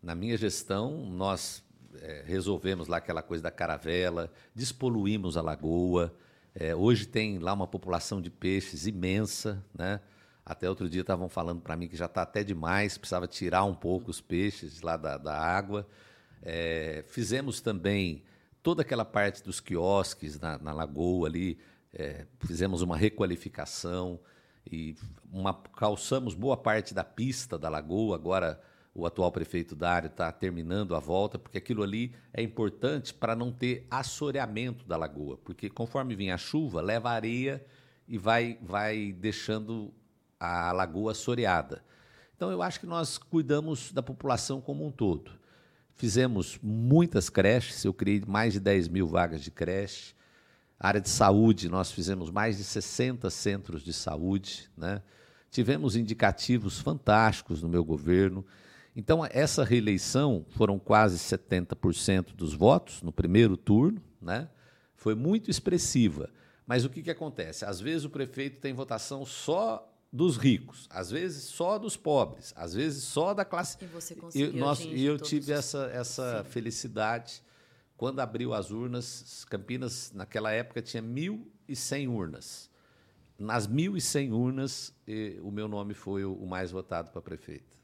na 0.02 0.14
minha 0.14 0.36
gestão, 0.36 1.06
nós 1.06 1.64
é, 2.02 2.22
resolvemos 2.26 2.86
lá 2.86 2.98
aquela 2.98 3.22
coisa 3.22 3.42
da 3.42 3.50
caravela, 3.50 4.30
despoluímos 4.54 5.38
a 5.38 5.40
lagoa. 5.40 6.14
É, 6.54 6.76
hoje 6.76 7.06
tem 7.06 7.38
lá 7.38 7.54
uma 7.54 7.66
população 7.66 8.20
de 8.20 8.28
peixes 8.28 8.86
imensa, 8.86 9.64
né? 9.74 10.02
Até 10.46 10.68
outro 10.70 10.88
dia 10.88 11.00
estavam 11.00 11.28
falando 11.28 11.60
para 11.60 11.76
mim 11.76 11.88
que 11.88 11.96
já 11.96 12.06
está 12.06 12.22
até 12.22 12.44
demais, 12.44 12.96
precisava 12.96 13.26
tirar 13.26 13.64
um 13.64 13.74
pouco 13.74 14.12
os 14.12 14.20
peixes 14.20 14.80
lá 14.80 14.96
da, 14.96 15.18
da 15.18 15.36
água. 15.36 15.84
É, 16.40 17.04
fizemos 17.08 17.60
também 17.60 18.22
toda 18.62 18.82
aquela 18.82 19.04
parte 19.04 19.42
dos 19.42 19.58
quiosques 19.58 20.38
na, 20.38 20.56
na 20.58 20.72
lagoa 20.72 21.26
ali, 21.26 21.58
é, 21.92 22.26
fizemos 22.38 22.80
uma 22.80 22.96
requalificação 22.96 24.20
e 24.70 24.94
uma, 25.32 25.52
calçamos 25.52 26.32
boa 26.32 26.56
parte 26.56 26.94
da 26.94 27.02
pista 27.02 27.58
da 27.58 27.68
lagoa. 27.68 28.14
Agora 28.14 28.62
o 28.94 29.04
atual 29.04 29.32
prefeito 29.32 29.74
Dário 29.74 30.06
está 30.06 30.30
terminando 30.30 30.94
a 30.94 31.00
volta, 31.00 31.40
porque 31.40 31.58
aquilo 31.58 31.82
ali 31.82 32.14
é 32.32 32.40
importante 32.40 33.12
para 33.12 33.34
não 33.34 33.50
ter 33.50 33.84
assoreamento 33.90 34.86
da 34.86 34.96
lagoa, 34.96 35.38
porque 35.38 35.68
conforme 35.68 36.14
vinha 36.14 36.36
a 36.36 36.38
chuva, 36.38 36.80
leva 36.80 37.10
areia 37.10 37.66
e 38.06 38.16
vai, 38.16 38.58
vai 38.62 39.12
deixando 39.12 39.92
a 40.38 40.72
lagoa 40.72 41.14
soreada. 41.14 41.82
Então, 42.36 42.50
eu 42.50 42.62
acho 42.62 42.80
que 42.80 42.86
nós 42.86 43.16
cuidamos 43.16 43.92
da 43.92 44.02
população 44.02 44.60
como 44.60 44.86
um 44.86 44.90
todo. 44.90 45.30
Fizemos 45.94 46.58
muitas 46.62 47.30
creches, 47.30 47.82
eu 47.84 47.94
criei 47.94 48.22
mais 48.26 48.52
de 48.52 48.60
10 48.60 48.88
mil 48.88 49.06
vagas 49.06 49.40
de 49.40 49.50
creche. 49.50 50.14
Área 50.78 51.00
de 51.00 51.08
saúde, 51.08 51.70
nós 51.70 51.90
fizemos 51.90 52.30
mais 52.30 52.58
de 52.58 52.64
60 52.64 53.30
centros 53.30 53.82
de 53.82 53.94
saúde. 53.94 54.70
Né? 54.76 55.02
Tivemos 55.50 55.96
indicativos 55.96 56.78
fantásticos 56.78 57.62
no 57.62 57.68
meu 57.68 57.82
governo. 57.82 58.44
Então, 58.94 59.26
essa 59.30 59.64
reeleição 59.64 60.44
foram 60.50 60.78
quase 60.78 61.16
70% 61.16 62.34
dos 62.34 62.52
votos 62.52 63.02
no 63.02 63.10
primeiro 63.10 63.56
turno, 63.56 64.02
né? 64.20 64.50
foi 64.94 65.14
muito 65.14 65.50
expressiva. 65.50 66.28
Mas 66.66 66.84
o 66.84 66.90
que, 66.90 67.02
que 67.02 67.10
acontece? 67.10 67.64
Às 67.64 67.80
vezes 67.80 68.04
o 68.04 68.10
prefeito 68.10 68.60
tem 68.60 68.74
votação 68.74 69.24
só 69.24 69.95
dos 70.16 70.38
ricos, 70.38 70.88
às 70.90 71.10
vezes 71.10 71.44
só 71.44 71.78
dos 71.78 71.96
pobres, 71.96 72.52
às 72.56 72.72
vezes 72.72 73.04
só 73.04 73.34
da 73.34 73.44
classe. 73.44 73.76
E 73.82 73.86
você 73.86 74.14
conseguiu. 74.14 74.50
E, 74.50 74.58
nós, 74.58 74.80
e 74.80 75.04
eu 75.04 75.18
tive 75.18 75.52
essa, 75.52 75.90
essa 75.92 76.44
felicidade 76.48 77.42
quando 77.96 78.20
abriu 78.20 78.54
as 78.54 78.70
urnas. 78.70 79.44
Campinas, 79.44 80.12
naquela 80.14 80.50
época, 80.50 80.80
tinha 80.80 81.02
1.100 81.02 82.08
urnas. 82.08 82.70
Nas 83.38 83.68
1.100 83.68 84.32
urnas, 84.32 84.94
o 85.42 85.50
meu 85.50 85.68
nome 85.68 85.92
foi 85.92 86.24
o 86.24 86.46
mais 86.46 86.70
votado 86.70 87.10
para 87.10 87.20
prefeito. 87.20 87.76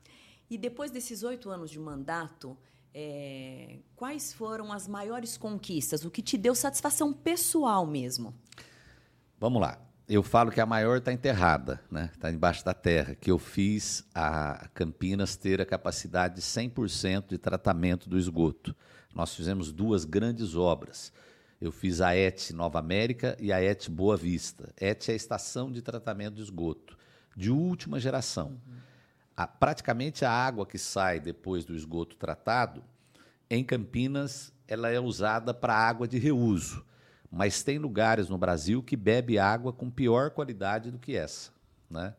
E 0.48 0.56
depois 0.56 0.90
desses 0.90 1.22
oito 1.22 1.50
anos 1.50 1.70
de 1.70 1.78
mandato, 1.78 2.56
é, 2.94 3.78
quais 3.94 4.32
foram 4.32 4.72
as 4.72 4.88
maiores 4.88 5.36
conquistas? 5.36 6.04
O 6.04 6.10
que 6.10 6.22
te 6.22 6.38
deu 6.38 6.54
satisfação 6.54 7.12
pessoal 7.12 7.86
mesmo? 7.86 8.34
Vamos 9.38 9.60
lá 9.60 9.91
eu 10.08 10.22
falo 10.22 10.50
que 10.50 10.60
a 10.60 10.66
maior 10.66 10.98
está 10.98 11.12
enterrada, 11.12 11.80
né? 11.90 12.10
Está 12.12 12.30
embaixo 12.30 12.64
da 12.64 12.74
terra, 12.74 13.14
que 13.14 13.30
eu 13.30 13.38
fiz 13.38 14.04
a 14.14 14.68
Campinas 14.74 15.36
ter 15.36 15.60
a 15.60 15.66
capacidade 15.66 16.36
de 16.36 16.42
100% 16.42 17.28
de 17.28 17.38
tratamento 17.38 18.10
do 18.10 18.18
esgoto. 18.18 18.74
Nós 19.14 19.34
fizemos 19.34 19.72
duas 19.72 20.04
grandes 20.04 20.54
obras. 20.54 21.12
Eu 21.60 21.70
fiz 21.70 22.00
a 22.00 22.16
ET 22.16 22.50
Nova 22.50 22.78
América 22.78 23.36
e 23.38 23.52
a 23.52 23.62
ET 23.62 23.88
Boa 23.88 24.16
Vista. 24.16 24.72
ET 24.76 25.08
é 25.08 25.12
a 25.12 25.14
estação 25.16 25.70
de 25.70 25.80
tratamento 25.80 26.34
de 26.34 26.42
esgoto, 26.42 26.98
de 27.36 27.50
última 27.50 28.00
geração. 28.00 28.48
Uhum. 28.48 28.76
A, 29.36 29.46
praticamente 29.46 30.24
a 30.24 30.30
água 30.30 30.66
que 30.66 30.78
sai 30.78 31.20
depois 31.20 31.64
do 31.64 31.74
esgoto 31.74 32.16
tratado, 32.16 32.82
em 33.48 33.62
Campinas, 33.62 34.52
ela 34.66 34.88
é 34.90 34.98
usada 34.98 35.54
para 35.54 35.74
água 35.74 36.08
de 36.08 36.18
reuso 36.18 36.84
mas 37.32 37.62
tem 37.62 37.78
lugares 37.78 38.28
no 38.28 38.36
Brasil 38.36 38.82
que 38.82 38.94
bebe 38.94 39.38
água 39.38 39.72
com 39.72 39.90
pior 39.90 40.30
qualidade 40.30 40.90
do 40.90 40.98
que 40.98 41.16
essa. 41.16 41.50
Né? 41.88 42.14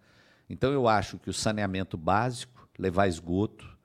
Então 0.50 0.74
eu 0.74 0.88
acho 0.88 1.20
que 1.20 1.30
o 1.30 1.34
saneamento 1.34 1.96
básico, 1.96 2.68
levar 2.80 3.08
esgoto, 3.08 3.78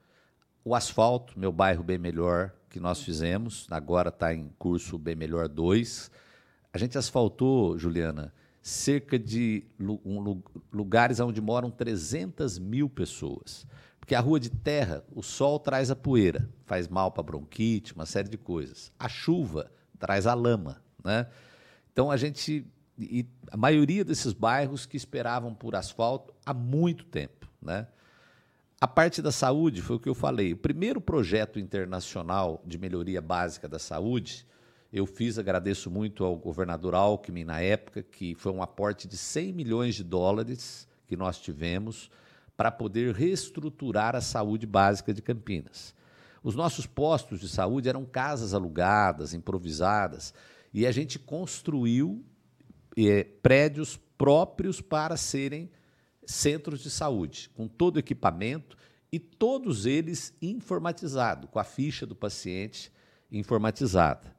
o 0.65 0.75
asfalto, 0.75 1.39
meu 1.39 1.53
bairro 1.53 1.85
bem 1.85 1.99
melhor, 1.99 2.55
que 2.71 2.81
nós 2.81 3.03
fizemos, 3.03 3.67
agora 3.71 4.09
está 4.09 4.33
em 4.33 4.51
curso 4.59 4.99
bem 4.99 5.15
melhor 5.15 5.49
2. 5.49 6.11
A 6.73 6.79
gente 6.79 6.97
asfaltou, 6.97 7.79
Juliana, 7.79 8.33
cerca 8.63 9.19
de 9.19 9.65
lugares 10.73 11.21
onde 11.21 11.43
moram 11.43 11.71
300 11.71 12.59
mil 12.59 12.89
pessoas. 12.89 13.67
Porque 14.01 14.15
a 14.15 14.21
rua 14.21 14.41
de 14.41 14.49
terra, 14.49 15.05
o 15.15 15.23
sol 15.23 15.61
traz 15.61 15.91
a 15.91 15.97
poeira, 15.97 16.49
faz 16.65 16.89
mal 16.89 17.13
para 17.13 17.23
bronquite, 17.23 17.93
uma 17.93 18.07
série 18.07 18.31
de 18.31 18.39
coisas. 18.39 18.91
A 18.99 19.09
chuva 19.09 19.71
traz 19.99 20.27
a 20.27 20.33
lama, 20.33 20.83
né? 21.05 21.27
Então 21.93 22.11
a 22.11 22.17
gente 22.17 22.67
a 23.51 23.57
maioria 23.57 24.05
desses 24.05 24.33
bairros 24.33 24.85
que 24.85 24.97
esperavam 24.97 25.55
por 25.55 25.77
asfalto 25.77 26.35
há 26.45 26.53
muito 26.53 27.05
tempo, 27.05 27.47
né? 27.63 27.87
A 28.81 28.87
parte 28.87 29.21
da 29.21 29.33
saúde 29.33 29.83
foi 29.83 29.97
o 29.97 30.01
que 30.01 30.09
eu 30.09 30.15
falei. 30.15 30.53
O 30.53 30.57
primeiro 30.57 31.01
projeto 31.01 31.59
internacional 31.59 32.63
de 32.65 32.79
melhoria 32.79 33.21
básica 33.21 33.69
da 33.69 33.79
saúde, 33.79 34.47
eu 34.93 35.05
fiz, 35.05 35.37
agradeço 35.37 35.91
muito 35.91 36.25
ao 36.25 36.37
governador 36.37 36.95
Alckmin 36.95 37.45
na 37.45 37.61
época, 37.61 38.05
que 38.05 38.37
foi 38.37 38.53
um 38.53 38.63
aporte 38.63 39.09
de 39.09 39.17
100 39.17 39.53
milhões 39.53 39.97
de 39.97 40.05
dólares 40.05 40.87
que 41.09 41.17
nós 41.17 41.41
tivemos 41.41 42.09
para 42.57 42.71
poder 42.71 43.15
reestruturar 43.15 44.15
a 44.15 44.21
saúde 44.21 44.67
básica 44.67 45.13
de 45.13 45.23
Campinas. 45.23 45.93
Os 46.43 46.55
nossos 46.55 46.87
postos 46.87 47.41
de 47.41 47.49
saúde 47.49 47.89
eram 47.89 48.05
casas 48.05 48.55
alugadas, 48.55 49.35
improvisadas, 49.35 50.33
e 50.73 50.87
a 50.87 50.93
gente 50.93 51.19
construiu 51.19 52.25
é, 52.97 53.25
prédios 53.25 53.97
próprios 54.17 54.81
para 54.81 55.17
serem 55.17 55.71
centros 56.27 56.81
de 56.81 56.91
saúde, 56.91 57.51
com 57.55 57.67
todo 57.67 57.97
o 57.97 57.99
equipamento 57.99 58.77
e 59.11 59.19
todos 59.19 59.87
eles 59.87 60.35
informatizados, 60.43 61.49
com 61.51 61.59
a 61.59 61.65
ficha 61.65 62.05
do 62.05 62.15
paciente 62.15 62.93
informatizada. 63.31 64.37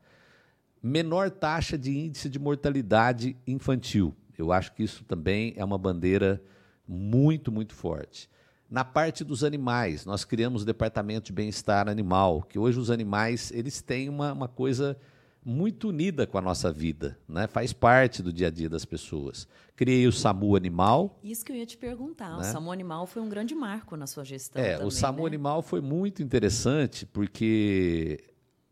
Menor 0.82 1.32
taxa 1.32 1.78
de 1.78 1.98
índice 1.98 2.30
de 2.30 2.40
mortalidade 2.40 3.36
infantil. 3.46 4.16
Eu 4.38 4.52
acho 4.52 4.74
que 4.74 4.84
isso 4.84 5.04
também 5.04 5.54
é 5.58 5.66
uma 5.66 5.78
bandeira 5.78 6.42
muito, 6.88 7.52
muito 7.52 7.74
forte. 7.74 8.30
Na 8.70 8.86
parte 8.86 9.24
dos 9.24 9.44
animais, 9.44 10.06
nós 10.06 10.24
criamos 10.24 10.62
o 10.62 10.66
departamento 10.66 11.28
de 11.28 11.34
bem-estar 11.34 11.90
animal, 11.90 12.44
que 12.44 12.60
hoje 12.60 12.80
os 12.80 12.92
animais 12.92 13.52
eles 13.52 13.82
têm 13.82 14.08
uma, 14.08 14.32
uma 14.32 14.48
coisa 14.48 14.96
muito 15.44 15.90
unida 15.90 16.28
com 16.28 16.38
a 16.38 16.42
nossa 16.42 16.72
vida, 16.72 17.18
né? 17.28 17.48
faz 17.48 17.72
parte 17.72 18.22
do 18.22 18.32
dia 18.32 18.48
a 18.48 18.52
dia 18.52 18.70
das 18.70 18.86
pessoas. 18.86 19.48
Criei 19.76 20.06
o 20.06 20.12
SAMU 20.12 20.56
Animal. 20.56 21.18
Isso 21.24 21.46
que 21.46 21.52
eu 21.52 21.56
ia 21.56 21.66
te 21.66 21.78
perguntar. 21.78 22.32
Né? 22.32 22.40
O 22.40 22.44
SAMU 22.44 22.72
Animal 22.72 23.08
foi 23.08 23.22
um 23.22 23.30
grande 23.30 23.56
marco 23.56 23.96
na 23.96 24.06
sua 24.06 24.26
gestão. 24.26 24.62
É, 24.62 24.74
também, 24.74 24.88
o 24.88 24.92
SAMU 24.92 25.22
né? 25.22 25.28
Animal 25.28 25.62
foi 25.62 25.80
muito 25.80 26.22
interessante 26.22 27.06
porque 27.06 28.22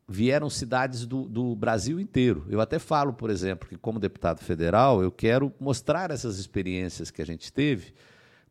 vieram 0.07 0.49
cidades 0.49 1.05
do, 1.05 1.27
do, 1.27 1.55
Brasil 1.55 1.99
inteiro. 1.99 2.45
Eu 2.49 2.61
até 2.61 2.79
falo, 2.79 3.13
por 3.13 3.29
exemplo, 3.29 3.67
que 3.67 3.77
como 3.77 3.99
deputado 3.99 4.39
federal, 4.39 5.01
eu 5.01 5.11
quero 5.11 5.51
mostrar 5.59 6.11
essas 6.11 6.39
experiências 6.39 7.11
que 7.11 7.21
a 7.21 7.25
gente 7.25 7.51
teve, 7.51 7.93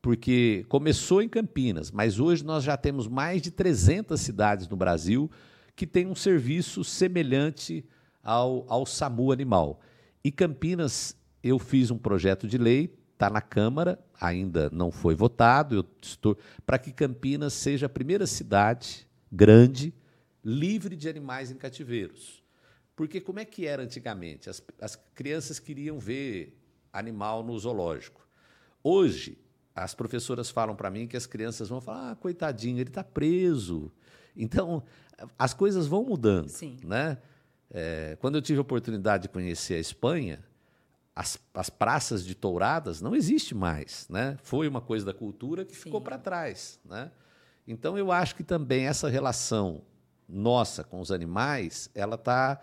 porque 0.02 0.66
começou 0.68 1.22
em 1.22 1.28
Campinas, 1.28 1.90
mas 1.90 2.20
hoje 2.20 2.44
nós 2.44 2.62
já 2.62 2.76
temos 2.76 3.08
mais 3.08 3.40
de 3.40 3.50
300 3.50 4.20
cidades 4.20 4.68
no 4.68 4.76
Brasil 4.76 5.30
que 5.74 5.86
têm 5.86 6.06
um 6.06 6.14
serviço 6.14 6.82
semelhante 6.82 7.84
ao, 8.26 8.66
ao 8.68 8.84
SAMU 8.84 9.30
animal. 9.30 9.80
E 10.24 10.32
Campinas, 10.32 11.16
eu 11.42 11.58
fiz 11.60 11.92
um 11.92 11.96
projeto 11.96 12.48
de 12.48 12.58
lei, 12.58 12.92
está 13.12 13.30
na 13.30 13.40
Câmara, 13.40 13.98
ainda 14.20 14.68
não 14.70 14.90
foi 14.90 15.14
votado, 15.14 15.76
eu 15.76 15.84
estou 16.02 16.36
para 16.66 16.78
que 16.78 16.92
Campinas 16.92 17.52
seja 17.52 17.86
a 17.86 17.88
primeira 17.88 18.26
cidade 18.26 19.06
grande 19.30 19.94
livre 20.44 20.96
de 20.96 21.08
animais 21.08 21.52
em 21.52 21.54
cativeiros. 21.56 22.42
Porque 22.96 23.20
como 23.20 23.38
é 23.38 23.44
que 23.44 23.66
era 23.66 23.82
antigamente? 23.82 24.50
As, 24.50 24.62
as 24.80 24.96
crianças 25.14 25.58
queriam 25.60 25.98
ver 25.98 26.58
animal 26.92 27.44
no 27.44 27.56
zoológico. 27.58 28.26
Hoje, 28.82 29.38
as 29.74 29.94
professoras 29.94 30.50
falam 30.50 30.74
para 30.74 30.90
mim 30.90 31.06
que 31.06 31.16
as 31.16 31.26
crianças 31.26 31.68
vão 31.68 31.80
falar: 31.80 32.12
ah, 32.12 32.16
coitadinho, 32.16 32.78
ele 32.78 32.88
está 32.88 33.04
preso. 33.04 33.92
Então, 34.34 34.82
as 35.38 35.52
coisas 35.52 35.86
vão 35.86 36.04
mudando. 36.04 36.48
Sim. 36.48 36.78
Né? 36.84 37.18
É, 37.70 38.16
quando 38.20 38.36
eu 38.36 38.42
tive 38.42 38.58
a 38.58 38.62
oportunidade 38.62 39.24
de 39.24 39.28
conhecer 39.28 39.74
a 39.74 39.78
Espanha, 39.78 40.44
as, 41.14 41.38
as 41.54 41.70
praças 41.70 42.24
de 42.24 42.34
touradas 42.34 43.00
não 43.00 43.14
existe 43.14 43.54
mais, 43.54 44.06
né? 44.08 44.36
Foi 44.42 44.68
uma 44.68 44.80
coisa 44.80 45.06
da 45.06 45.14
cultura 45.14 45.64
que 45.64 45.74
Sim. 45.74 45.82
ficou 45.82 46.00
para 46.00 46.18
trás, 46.18 46.78
né? 46.84 47.10
Então 47.66 47.96
eu 47.98 48.12
acho 48.12 48.36
que 48.36 48.44
também 48.44 48.86
essa 48.86 49.08
relação 49.08 49.82
nossa 50.28 50.84
com 50.84 51.00
os 51.00 51.10
animais, 51.10 51.90
ela 51.94 52.16
tá 52.16 52.60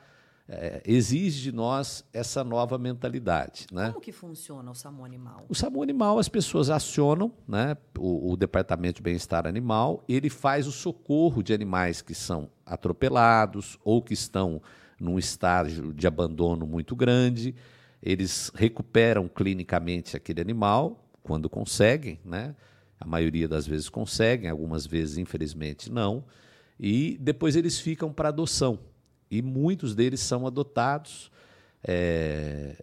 é, 0.47 0.81
exige 0.85 1.41
de 1.41 1.51
nós 1.51 2.03
essa 2.11 2.43
nova 2.43 2.77
mentalidade. 2.77 3.65
Né? 3.71 3.87
Como 3.87 4.01
que 4.01 4.11
funciona 4.11 4.69
o 4.69 4.75
SAMU 4.75 5.05
Animal? 5.05 5.45
O 5.47 5.55
SAMU 5.55 5.81
Animal, 5.81 6.19
as 6.19 6.27
pessoas 6.27 6.69
acionam 6.69 7.31
né, 7.47 7.77
o, 7.97 8.31
o 8.31 8.37
Departamento 8.37 8.97
de 8.97 9.03
Bem-Estar 9.03 9.47
Animal, 9.47 10.03
ele 10.07 10.29
faz 10.29 10.67
o 10.67 10.71
socorro 10.71 11.41
de 11.41 11.53
animais 11.53 12.01
que 12.01 12.13
são 12.13 12.49
atropelados 12.65 13.79
ou 13.83 14.01
que 14.01 14.13
estão 14.13 14.61
num 15.03 15.19
estágio 15.19 15.93
de 15.93 16.07
abandono 16.07 16.65
muito 16.65 16.95
grande. 16.95 17.53
Eles 18.01 18.51
recuperam 18.55 19.27
clinicamente 19.27 20.15
aquele 20.15 20.41
animal 20.41 21.05
quando 21.21 21.49
conseguem, 21.49 22.19
né? 22.25 22.55
A 22.99 23.05
maioria 23.05 23.47
das 23.47 23.67
vezes 23.67 23.89
conseguem, 23.89 24.49
algumas 24.49 24.87
vezes, 24.87 25.17
infelizmente, 25.17 25.91
não. 25.91 26.23
E 26.79 27.17
depois 27.19 27.55
eles 27.55 27.79
ficam 27.79 28.11
para 28.11 28.29
adoção. 28.29 28.79
E 29.29 29.41
muitos 29.41 29.93
deles 29.93 30.21
são 30.21 30.47
adotados. 30.47 31.29
É... 31.83 32.81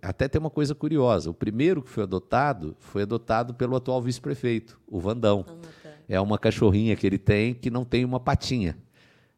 Até 0.00 0.28
tem 0.28 0.38
uma 0.38 0.50
coisa 0.50 0.74
curiosa: 0.74 1.30
o 1.30 1.34
primeiro 1.34 1.82
que 1.82 1.90
foi 1.90 2.04
adotado 2.04 2.76
foi 2.78 3.02
adotado 3.02 3.54
pelo 3.54 3.74
atual 3.74 4.00
vice-prefeito, 4.00 4.80
o 4.86 5.00
Vandão. 5.00 5.44
Ah, 5.48 5.54
tá. 5.82 5.90
É 6.08 6.20
uma 6.20 6.38
cachorrinha 6.38 6.94
que 6.94 7.06
ele 7.06 7.18
tem 7.18 7.52
que 7.52 7.68
não 7.68 7.84
tem 7.84 8.04
uma 8.04 8.20
patinha 8.20 8.76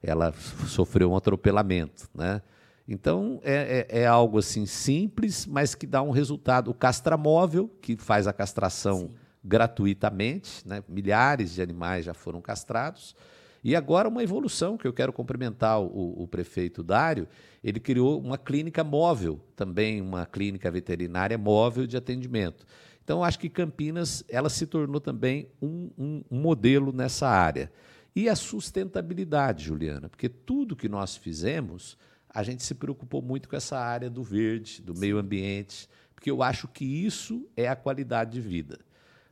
ela 0.03 0.33
sofreu 0.67 1.13
um 1.13 1.17
atropelamento, 1.17 2.09
né? 2.15 2.41
Então 2.89 3.41
é, 3.45 3.87
é, 3.89 4.01
é, 4.01 4.07
algo 4.07 4.39
assim 4.39 4.67
simples, 4.67 5.47
mas 5.47 5.77
que 5.77 5.87
dá 5.87 6.03
um 6.03 6.11
resultado. 6.11 6.71
O 6.71 6.75
castramóvel, 6.75 7.71
que 7.81 7.97
faz 7.97 8.27
a 8.27 8.33
castração 8.33 9.03
Sim. 9.03 9.11
gratuitamente, 9.45 10.67
né? 10.67 10.83
milhares 10.89 11.55
de 11.55 11.63
animais 11.63 12.05
já 12.05 12.13
foram 12.15 12.41
castrados. 12.41 13.15
E 13.63 13.77
agora 13.77 14.09
uma 14.09 14.23
evolução 14.25 14.77
que 14.77 14.89
eu 14.89 14.93
quero 14.93 15.13
cumprimentar 15.13 15.81
o, 15.81 16.23
o 16.23 16.27
prefeito 16.27 16.83
Dário, 16.83 17.29
ele 17.63 17.79
criou 17.79 18.19
uma 18.19 18.39
clínica 18.39 18.83
móvel, 18.83 19.39
também 19.55 20.01
uma 20.01 20.27
clínica 20.27 20.69
veterinária 20.71 21.39
móvel 21.39 21.87
de 21.87 21.97
atendimento. 21.97 22.67
Então 23.05 23.23
acho 23.23 23.39
que 23.39 23.49
Campinas 23.49 24.25
ela 24.29 24.49
se 24.49 24.67
tornou 24.67 25.01
também 25.01 25.49
um, 25.61 25.91
um, 25.97 26.25
um 26.31 26.41
modelo 26.41 26.93
nessa 26.93 27.29
área. 27.29 27.71
E 28.15 28.29
a 28.29 28.37
sustentabilidade, 28.37 29.65
Juliana, 29.65 30.09
porque 30.09 30.29
tudo 30.29 30.77
que 30.77 30.89
nós 30.89 31.17
fizemos, 31.17 31.97
a 32.29 32.43
gente 32.43 32.63
se 32.63 32.75
preocupou 32.75 33.23
muito 33.23 33.49
com 33.49 33.57
essa 33.57 33.79
área 33.79 34.11
do 34.11 34.23
verde, 34.23 34.83
do 34.83 34.95
Sim. 34.95 35.01
meio 35.01 35.19
ambiente, 35.19 35.89
porque 36.15 36.31
eu 36.31 36.43
acho 36.43 36.69
que 36.69 36.85
isso 36.85 37.49
é 37.57 37.69
a 37.69 37.77
qualidade 37.77 38.33
de 38.33 38.41
vida. 38.41 38.79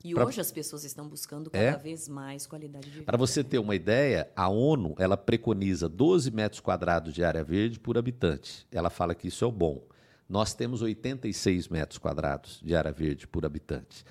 E 0.04 0.14
pra... 0.14 0.24
hoje 0.24 0.40
as 0.40 0.52
pessoas 0.52 0.84
estão 0.84 1.08
buscando 1.08 1.50
cada 1.50 1.64
é? 1.64 1.76
vez 1.76 2.08
mais 2.08 2.46
qualidade 2.46 2.86
de 2.86 2.92
vida. 2.92 3.04
Para 3.04 3.18
você 3.18 3.42
ter 3.42 3.58
uma 3.58 3.74
ideia, 3.74 4.30
a 4.34 4.48
ONU 4.48 4.94
ela 4.98 5.16
preconiza 5.16 5.88
12 5.88 6.30
metros 6.30 6.60
quadrados 6.60 7.12
de 7.12 7.24
área 7.24 7.42
verde 7.42 7.80
por 7.80 7.98
habitante. 7.98 8.66
Ela 8.70 8.90
fala 8.90 9.14
que 9.14 9.28
isso 9.28 9.44
é 9.44 9.48
o 9.48 9.52
bom. 9.52 9.82
Nós 10.28 10.54
temos 10.54 10.82
86 10.82 11.68
metros 11.68 11.98
quadrados 11.98 12.60
de 12.62 12.76
área 12.76 12.92
verde 12.92 13.26
por 13.26 13.44
habitante. 13.44 14.04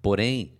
Porém, 0.00 0.54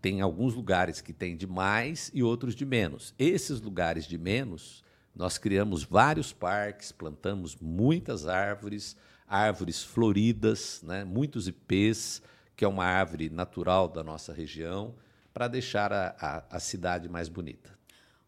tem 0.00 0.20
alguns 0.20 0.54
lugares 0.54 1.00
que 1.00 1.12
tem 1.12 1.36
de 1.36 1.46
mais 1.46 2.10
e 2.14 2.22
outros 2.22 2.54
de 2.54 2.64
menos. 2.64 3.14
Esses 3.18 3.60
lugares 3.60 4.06
de 4.06 4.16
menos, 4.16 4.82
nós 5.14 5.36
criamos 5.36 5.84
vários 5.84 6.32
parques, 6.32 6.90
plantamos 6.90 7.56
muitas 7.56 8.26
árvores, 8.26 8.96
árvores 9.28 9.82
floridas, 9.82 10.82
né, 10.82 11.04
muitos 11.04 11.46
ipês, 11.46 12.22
que 12.56 12.64
é 12.64 12.68
uma 12.68 12.84
árvore 12.84 13.28
natural 13.28 13.88
da 13.88 14.02
nossa 14.02 14.32
região, 14.32 14.94
para 15.32 15.48
deixar 15.48 15.92
a, 15.92 16.16
a, 16.18 16.56
a, 16.56 16.60
cidade 16.60 17.08
mais 17.08 17.28
bonita. 17.28 17.78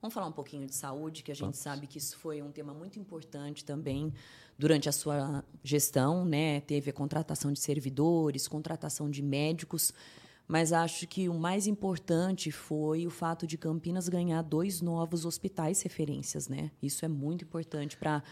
Vamos 0.01 0.15
falar 0.15 0.27
um 0.27 0.33
pouquinho 0.33 0.67
de 0.67 0.75
saúde, 0.75 1.23
que 1.23 1.31
a 1.31 1.35
gente 1.35 1.43
Vamos. 1.43 1.59
sabe 1.59 1.87
que 1.87 1.99
isso 1.99 2.17
foi 2.17 2.43
um 2.43 2.51
tema 2.51 2.75
muito 2.75 2.99
importante 2.99 3.65
também 3.65 4.13
durante 4.59 4.89
a 4.89 4.93
sua 4.93 5.45
gestão, 5.63 6.25
né? 6.25 6.61
Teve 6.61 6.91
a 6.91 6.93
contratação 6.93 7.53
de 7.53 7.61
servidores, 7.61 8.47
contratação 8.49 9.11
de 9.11 9.23
médicos 9.23 9.93
mas 10.47 10.73
acho 10.73 11.07
que 11.07 11.29
o 11.29 11.35
mais 11.35 11.67
importante 11.67 12.51
foi 12.51 13.07
o 13.07 13.11
fato 13.11 13.47
de 13.47 13.57
Campinas 13.57 14.09
ganhar 14.09 14.43
dois 14.43 14.81
novos 14.81 15.25
hospitais 15.25 15.83
referências, 15.83 16.49
né? 16.49 16.71
Isso 16.83 17.05
é 17.05 17.09
muito 17.09 17.45
importante 17.45 17.97
para 17.97 18.23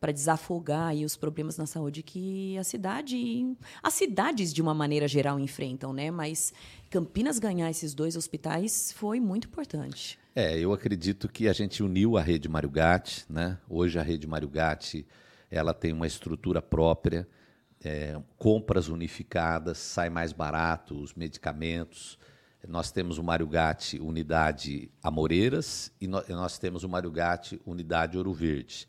para 0.00 0.12
desafogar 0.12 0.88
aí 0.88 1.04
os 1.04 1.16
problemas 1.16 1.56
na 1.56 1.66
saúde 1.66 2.02
que 2.02 2.56
a 2.58 2.64
cidade, 2.64 3.56
as 3.82 3.94
cidades 3.94 4.52
de 4.52 4.60
uma 4.60 4.74
maneira 4.74 5.08
geral 5.08 5.40
enfrentam, 5.40 5.92
né? 5.92 6.10
Mas 6.10 6.52
Campinas 6.90 7.38
ganhar 7.38 7.70
esses 7.70 7.94
dois 7.94 8.16
hospitais 8.16 8.92
foi 8.92 9.20
muito 9.20 9.48
importante. 9.48 10.18
É, 10.34 10.58
eu 10.58 10.72
acredito 10.72 11.28
que 11.28 11.48
a 11.48 11.52
gente 11.52 11.82
uniu 11.82 12.16
a 12.16 12.22
rede 12.22 12.48
Mário 12.48 12.68
Gatti, 12.68 13.24
né? 13.28 13.58
Hoje 13.68 13.98
a 13.98 14.02
rede 14.02 14.26
Mário 14.26 14.48
Gatti, 14.48 15.06
ela 15.50 15.72
tem 15.72 15.92
uma 15.92 16.06
estrutura 16.06 16.60
própria 16.60 17.26
é, 17.84 18.20
compras 18.36 18.88
unificadas, 18.88 19.78
sai 19.78 20.10
mais 20.10 20.32
barato 20.32 21.00
os 21.00 21.14
medicamentos. 21.14 22.18
Nós 22.66 22.90
temos 22.90 23.18
o 23.18 23.22
Mário 23.22 23.46
Gatti 23.46 24.00
unidade 24.00 24.90
Amoreiras 25.02 25.92
e 26.00 26.08
nós 26.08 26.58
temos 26.58 26.82
o 26.82 26.88
Mário 26.88 27.10
Gatti 27.10 27.60
unidade 27.64 28.18
Ouro 28.18 28.32
Verde. 28.32 28.88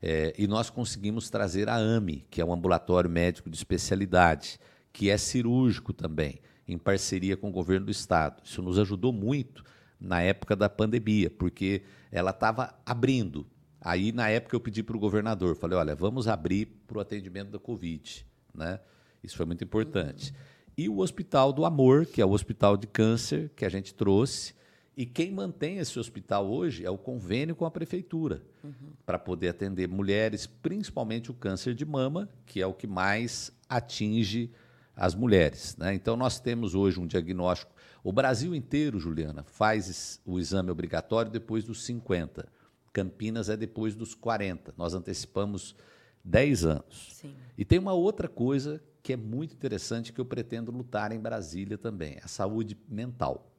É, 0.00 0.34
e 0.38 0.46
nós 0.46 0.70
conseguimos 0.70 1.30
trazer 1.30 1.68
a 1.68 1.74
AME, 1.74 2.24
que 2.30 2.40
é 2.40 2.44
um 2.44 2.52
ambulatório 2.52 3.10
médico 3.10 3.50
de 3.50 3.56
especialidade, 3.56 4.60
que 4.92 5.10
é 5.10 5.16
cirúrgico 5.16 5.92
também, 5.92 6.40
em 6.68 6.78
parceria 6.78 7.36
com 7.36 7.48
o 7.48 7.52
governo 7.52 7.86
do 7.86 7.92
estado. 7.92 8.42
Isso 8.44 8.62
nos 8.62 8.78
ajudou 8.78 9.12
muito 9.12 9.64
na 9.98 10.20
época 10.20 10.54
da 10.54 10.68
pandemia, 10.68 11.30
porque 11.30 11.82
ela 12.12 12.30
estava 12.30 12.74
abrindo. 12.84 13.46
Aí, 13.86 14.10
na 14.10 14.28
época, 14.28 14.56
eu 14.56 14.58
pedi 14.58 14.82
para 14.82 14.96
o 14.96 14.98
governador, 14.98 15.54
falei, 15.54 15.78
olha, 15.78 15.94
vamos 15.94 16.26
abrir 16.26 16.66
para 16.88 16.98
o 16.98 17.00
atendimento 17.00 17.52
da 17.52 17.58
Covid. 17.60 18.26
Né? 18.52 18.80
Isso 19.22 19.36
foi 19.36 19.46
muito 19.46 19.62
importante. 19.62 20.34
E 20.76 20.88
o 20.88 20.98
Hospital 20.98 21.52
do 21.52 21.64
Amor, 21.64 22.04
que 22.04 22.20
é 22.20 22.26
o 22.26 22.32
hospital 22.32 22.76
de 22.76 22.88
câncer 22.88 23.48
que 23.54 23.64
a 23.64 23.68
gente 23.68 23.94
trouxe. 23.94 24.54
E 24.96 25.06
quem 25.06 25.30
mantém 25.30 25.78
esse 25.78 26.00
hospital 26.00 26.50
hoje 26.50 26.84
é 26.84 26.90
o 26.90 26.98
convênio 26.98 27.54
com 27.54 27.64
a 27.64 27.70
prefeitura, 27.70 28.42
uhum. 28.64 28.90
para 29.06 29.20
poder 29.20 29.50
atender 29.50 29.86
mulheres, 29.86 30.48
principalmente 30.48 31.30
o 31.30 31.34
câncer 31.34 31.72
de 31.72 31.84
mama, 31.84 32.28
que 32.44 32.60
é 32.60 32.66
o 32.66 32.74
que 32.74 32.88
mais 32.88 33.52
atinge 33.68 34.50
as 34.96 35.14
mulheres. 35.14 35.76
Né? 35.76 35.94
Então, 35.94 36.16
nós 36.16 36.40
temos 36.40 36.74
hoje 36.74 36.98
um 36.98 37.06
diagnóstico. 37.06 37.72
O 38.02 38.10
Brasil 38.10 38.52
inteiro, 38.52 38.98
Juliana, 38.98 39.44
faz 39.44 40.20
o 40.26 40.40
exame 40.40 40.72
obrigatório 40.72 41.30
depois 41.30 41.62
dos 41.62 41.84
50. 41.84 42.55
Campinas 42.96 43.50
é 43.50 43.58
depois 43.58 43.94
dos 43.94 44.14
40. 44.14 44.72
Nós 44.74 44.94
antecipamos 44.94 45.76
10 46.24 46.64
anos. 46.64 47.10
Sim. 47.12 47.34
E 47.58 47.62
tem 47.62 47.78
uma 47.78 47.92
outra 47.92 48.26
coisa 48.26 48.82
que 49.02 49.12
é 49.12 49.16
muito 49.18 49.52
interessante 49.52 50.14
que 50.14 50.18
eu 50.18 50.24
pretendo 50.24 50.72
lutar 50.72 51.12
em 51.12 51.20
Brasília 51.20 51.76
também, 51.76 52.18
a 52.22 52.26
saúde 52.26 52.74
mental. 52.88 53.52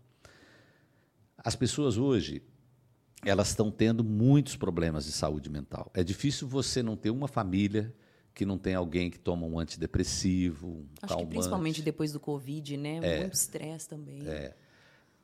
As 1.38 1.56
pessoas 1.56 2.00
hoje, 2.00 2.42
elas 3.24 3.50
estão 3.50 3.70
tendo 3.70 4.04
muitos 4.04 4.56
problemas 4.56 5.06
de 5.06 5.12
saúde 5.12 5.52
mental. 5.52 5.92
É 5.94 6.04
difícil 6.04 6.48
você 6.48 6.82
não 6.82 6.98
ter 6.98 7.12
uma 7.12 7.28
família 7.28 7.96
que 8.34 8.44
não 8.44 8.58
tem 8.58 8.74
alguém 8.74 9.12
que 9.12 9.20
toma 9.20 9.46
um 9.46 9.60
antidepressivo, 9.60 10.68
um 10.68 10.86
Acho 11.00 11.10
calmante. 11.10 11.28
que 11.28 11.36
principalmente 11.36 11.82
depois 11.84 12.12
do 12.12 12.20
Covid, 12.20 12.76
né? 12.76 13.00
É. 13.04 13.20
Muito 13.20 13.34
estresse 13.36 13.88
também. 13.88 14.28
É. 14.28 14.56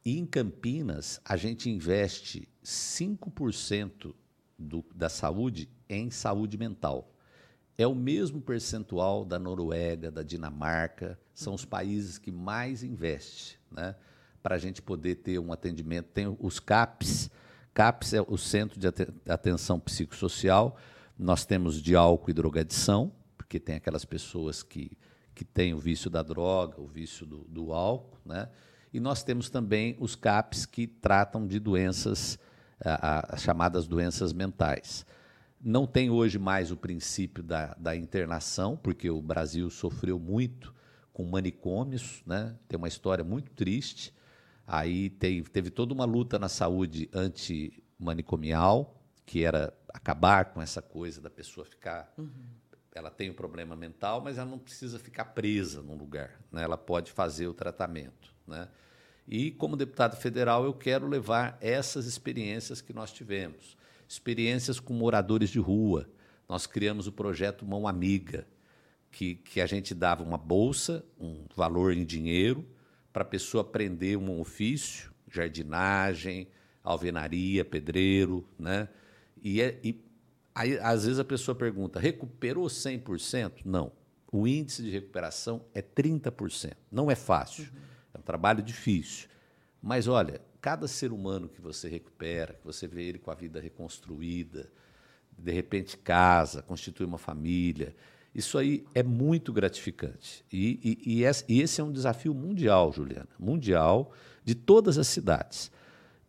E 0.05 0.17
em 0.17 0.25
Campinas, 0.25 1.21
a 1.23 1.37
gente 1.37 1.69
investe 1.69 2.47
5% 2.63 4.13
do, 4.57 4.83
da 4.93 5.09
saúde 5.09 5.69
em 5.87 6.09
saúde 6.09 6.57
mental. 6.57 7.13
É 7.77 7.87
o 7.87 7.95
mesmo 7.95 8.41
percentual 8.41 9.25
da 9.25 9.39
Noruega, 9.39 10.11
da 10.11 10.21
Dinamarca, 10.21 11.19
são 11.33 11.53
os 11.53 11.65
países 11.65 12.17
que 12.17 12.31
mais 12.31 12.83
investem, 12.83 13.57
né? 13.71 13.95
Para 14.41 14.55
a 14.55 14.59
gente 14.59 14.81
poder 14.81 15.15
ter 15.15 15.39
um 15.39 15.51
atendimento. 15.53 16.09
Tem 16.13 16.37
os 16.39 16.59
CAPs, 16.59 17.31
CAPs 17.73 18.13
é 18.13 18.21
o 18.21 18.37
Centro 18.37 18.79
de 18.79 18.87
Aten- 18.87 19.13
Atenção 19.27 19.79
Psicossocial. 19.79 20.77
Nós 21.17 21.45
temos 21.45 21.81
de 21.81 21.95
álcool 21.95 22.29
e 22.29 22.33
drogadição, 22.33 23.11
porque 23.37 23.59
tem 23.59 23.75
aquelas 23.75 24.05
pessoas 24.05 24.61
que, 24.61 24.91
que 25.33 25.43
têm 25.43 25.73
o 25.73 25.79
vício 25.79 26.09
da 26.09 26.21
droga, 26.21 26.79
o 26.79 26.85
vício 26.85 27.25
do, 27.25 27.39
do 27.45 27.73
álcool, 27.73 28.19
né? 28.25 28.49
E 28.93 28.99
nós 28.99 29.23
temos 29.23 29.49
também 29.49 29.97
os 29.99 30.15
CAPs 30.15 30.67
que 30.67 30.86
tratam 30.86 31.47
de 31.47 31.60
doenças, 31.60 32.38
as 32.79 33.41
chamadas 33.41 33.88
doenças 33.88 34.32
mentais. 34.32 35.03
Não 35.60 35.88
tem 35.88 36.12
hoje 36.12 36.38
mais 36.38 36.71
o 36.71 36.77
princípio 36.77 37.41
da, 37.41 37.73
da 37.73 37.95
internação, 37.95 38.77
porque 38.77 39.10
o 39.10 39.21
Brasil 39.21 39.69
sofreu 39.71 40.19
muito 40.19 40.73
com 41.12 41.25
manicômios, 41.25 42.21
né? 42.25 42.56
tem 42.67 42.77
uma 42.77 42.88
história 42.88 43.23
muito 43.23 43.51
triste. 43.51 44.13
Aí 44.67 45.10
teve, 45.10 45.49
teve 45.49 45.69
toda 45.71 45.93
uma 45.93 46.06
luta 46.06 46.38
na 46.38 46.49
saúde 46.49 47.10
antimanicomial, 47.13 49.01
que 49.25 49.43
era 49.43 49.73
acabar 49.89 50.53
com 50.53 50.62
essa 50.62 50.82
coisa 50.82 51.19
da 51.19 51.29
pessoa 51.29 51.65
ficar. 51.65 52.13
Ela 52.93 53.10
tem 53.10 53.29
o 53.29 53.34
problema 53.34 53.75
mental, 53.75 54.21
mas 54.21 54.38
ela 54.38 54.49
não 54.49 54.60
precisa 54.60 54.99
ficar 54.99 55.25
presa 55.25 55.82
num 55.82 55.95
lugar. 55.95 56.39
Né? 56.51 56.62
Ela 56.62 56.77
pode 56.77 57.12
fazer 57.12 57.47
o 57.47 57.53
tratamento. 57.53 58.32
Né? 58.47 58.67
E, 59.27 59.51
como 59.51 59.77
deputado 59.77 60.15
federal, 60.17 60.65
eu 60.65 60.73
quero 60.73 61.08
levar 61.08 61.58
essas 61.62 62.06
experiências 62.06 62.82
que 62.82 62.93
nós 62.93 63.12
tivemos. 63.12 63.77
Experiências 64.08 64.79
com 64.79 64.93
moradores 64.93 65.49
de 65.49 65.60
rua. 65.60 66.10
Nós 66.47 66.67
criamos 66.67 67.08
o 67.08 67.12
projeto 67.12 67.65
Mão 67.65 67.88
Amiga, 67.88 68.45
que, 69.12 69.36
que 69.36 69.62
a 69.62 69.65
gente 69.65 69.93
dava 69.93 70.23
uma 70.23 70.38
bolsa, 70.38 71.06
um 71.19 71.45
valor 71.56 71.93
em 71.93 72.06
dinheiro, 72.06 72.65
para 73.13 73.21
a 73.21 73.25
pessoa 73.25 73.62
aprender 73.62 74.17
um 74.17 74.39
ofício, 74.41 75.12
jardinagem, 75.32 76.47
alvenaria, 76.84 77.63
pedreiro, 77.63 78.45
né? 78.60 78.89
E, 79.41 79.62
é- 79.62 79.79
e 79.84 80.03
aí, 80.53 80.77
às 80.79 81.06
vezes 81.06 81.19
a 81.19 81.23
pessoa 81.23 81.56
pergunta, 81.56 81.99
recuperou 81.99 82.65
100%? 82.67 83.62
Não. 83.63 83.91
O 84.32 84.47
índice 84.47 84.82
de 84.82 84.89
recuperação 84.89 85.63
é 85.73 85.82
30%. 85.82 86.73
Não 86.91 87.10
é 87.10 87.15
fácil, 87.15 87.67
é 88.13 88.17
um 88.17 88.21
trabalho 88.21 88.62
difícil. 88.62 89.28
Mas 89.82 90.08
olha, 90.08 90.39
cada 90.62 90.88
ser 90.88 91.12
humano 91.12 91.49
que 91.49 91.60
você 91.62 91.89
recupera, 91.89 92.54
que 92.54 92.65
você 92.65 92.88
vê 92.88 93.04
ele 93.04 93.19
com 93.19 93.32
a 93.32 93.36
vida 93.36 93.60
reconstruída, 93.60 94.69
de 95.38 95.52
repente 95.52 95.97
casa, 95.97 96.62
constitui 96.62 97.06
uma 97.06 97.17
família. 97.17 97.95
Isso 98.34 98.58
aí 98.58 98.86
é 98.95 99.04
muito 99.04 99.52
gratificante. 99.52 100.43
E, 100.52 100.80
e- 101.06 101.19
e 101.19 101.23
esse- 101.62 101.82
é 101.82 101.84
um 101.84 101.91
desafio 101.91 102.34
mundial, 102.34 102.91
Juliana, 102.91 103.30
mundial, 103.38 104.12
de 104.43 104.56
todas 104.56 104.97
as 104.97 105.08
cidades. 105.08 105.71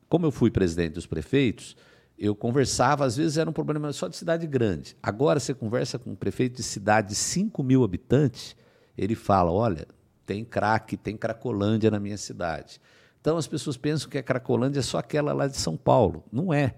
Como 0.09 0.27
eu 0.27 0.31
fui 0.33 0.51
presidente 0.51 0.95
dos 0.95 1.07
prefeitos, 1.07 1.77
eu 2.19 2.35
conversava, 2.35 3.05
às 3.05 3.17
vezes 3.17 3.37
era 3.39 3.49
um 3.49 3.53
problema 3.53 3.93
só 3.93 4.07
de 4.09 4.17
cidade 4.17 4.47
grande. 4.47 4.97
Agora 5.03 5.41
você 5.41 5.53
conversa 5.55 5.99
com 5.99 6.11
um 6.11 6.15
prefeito 6.17 6.57
de 6.57 6.63
cidade 6.63 7.09
de 7.09 7.15
5 7.15 7.63
mil 7.63 7.83
habitantes, 7.83 8.55
ele 8.97 9.15
fala: 9.15 9.51
olha, 9.51 9.87
tem 10.27 10.45
crack, 10.45 10.97
tem 10.97 11.17
cracolândia 11.17 11.91
na 11.91 12.01
minha 12.01 12.19
cidade. 12.19 12.81
Então 13.21 13.37
as 13.37 13.47
pessoas 13.47 13.77
pensam 13.77 14.11
que 14.11 14.19
a 14.19 14.23
cracolândia 14.23 14.81
é 14.81 14.83
só 14.83 14.99
aquela 14.99 15.33
lá 15.33 15.47
de 15.47 15.57
São 15.57 15.77
Paulo. 15.77 16.25
Não 16.31 16.53
é. 16.53 16.75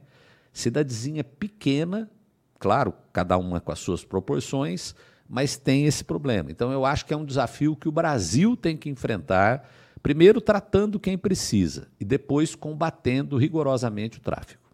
Cidadezinha 0.53 1.25
pequena, 1.25 2.11
claro, 2.59 2.95
cada 3.13 3.37
uma 3.37 3.61
com 3.61 3.73
as 3.73 3.79
suas 3.79 4.05
proporções, 4.05 4.95
mas 5.29 5.57
tem 5.57 5.87
esse 5.87 6.05
problema. 6.05 6.51
Então 6.51 6.71
eu 6.71 6.85
acho 6.85 7.05
que 7.05 7.13
é 7.13 7.17
um 7.17 7.25
desafio 7.25 7.75
que 7.77 7.89
o 7.89 7.93
Brasil 7.93 8.57
tem 8.57 8.77
que 8.77 8.89
enfrentar, 8.89 9.69
primeiro 10.03 10.41
tratando 10.41 11.01
quem 11.01 11.19
precisa 11.19 11.89
e 11.99 12.05
depois 12.05 12.55
combatendo 12.55 13.37
rigorosamente 13.37 14.19
o 14.19 14.23
tráfico. 14.23 14.71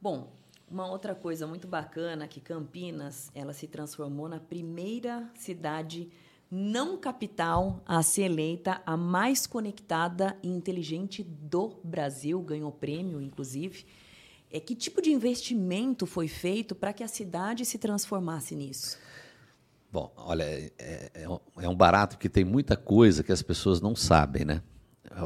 Bom, 0.00 0.32
uma 0.68 0.88
outra 0.88 1.14
coisa 1.14 1.46
muito 1.46 1.68
bacana 1.68 2.26
que 2.26 2.40
Campinas, 2.40 3.30
ela 3.34 3.52
se 3.52 3.66
transformou 3.66 4.28
na 4.28 4.40
primeira 4.40 5.30
cidade 5.34 6.08
não 6.54 6.98
capital 6.98 7.80
a 7.86 8.02
ser 8.02 8.24
eleita 8.24 8.82
a 8.84 8.94
mais 8.94 9.46
conectada 9.46 10.36
e 10.42 10.48
inteligente 10.48 11.22
do 11.22 11.80
Brasil, 11.82 12.38
ganhou 12.42 12.70
prêmio, 12.70 13.22
inclusive. 13.22 13.86
É, 14.50 14.60
que 14.60 14.74
tipo 14.74 15.00
de 15.00 15.10
investimento 15.10 16.04
foi 16.04 16.28
feito 16.28 16.74
para 16.74 16.92
que 16.92 17.02
a 17.02 17.08
cidade 17.08 17.64
se 17.64 17.78
transformasse 17.78 18.54
nisso? 18.54 18.98
Bom, 19.90 20.12
olha, 20.14 20.44
é, 20.44 21.10
é 21.14 21.28
um- 21.28 21.40
é 21.58 21.68
um 21.70 21.74
barato 21.74 22.18
que 22.18 22.28
tem 22.28 22.44
muita 22.44 22.76
coisa 22.76 23.22
que 23.22 23.32
as 23.32 23.40
pessoas 23.40 23.80
não 23.80 23.96
sabem, 23.96 24.44
né? 24.44 24.62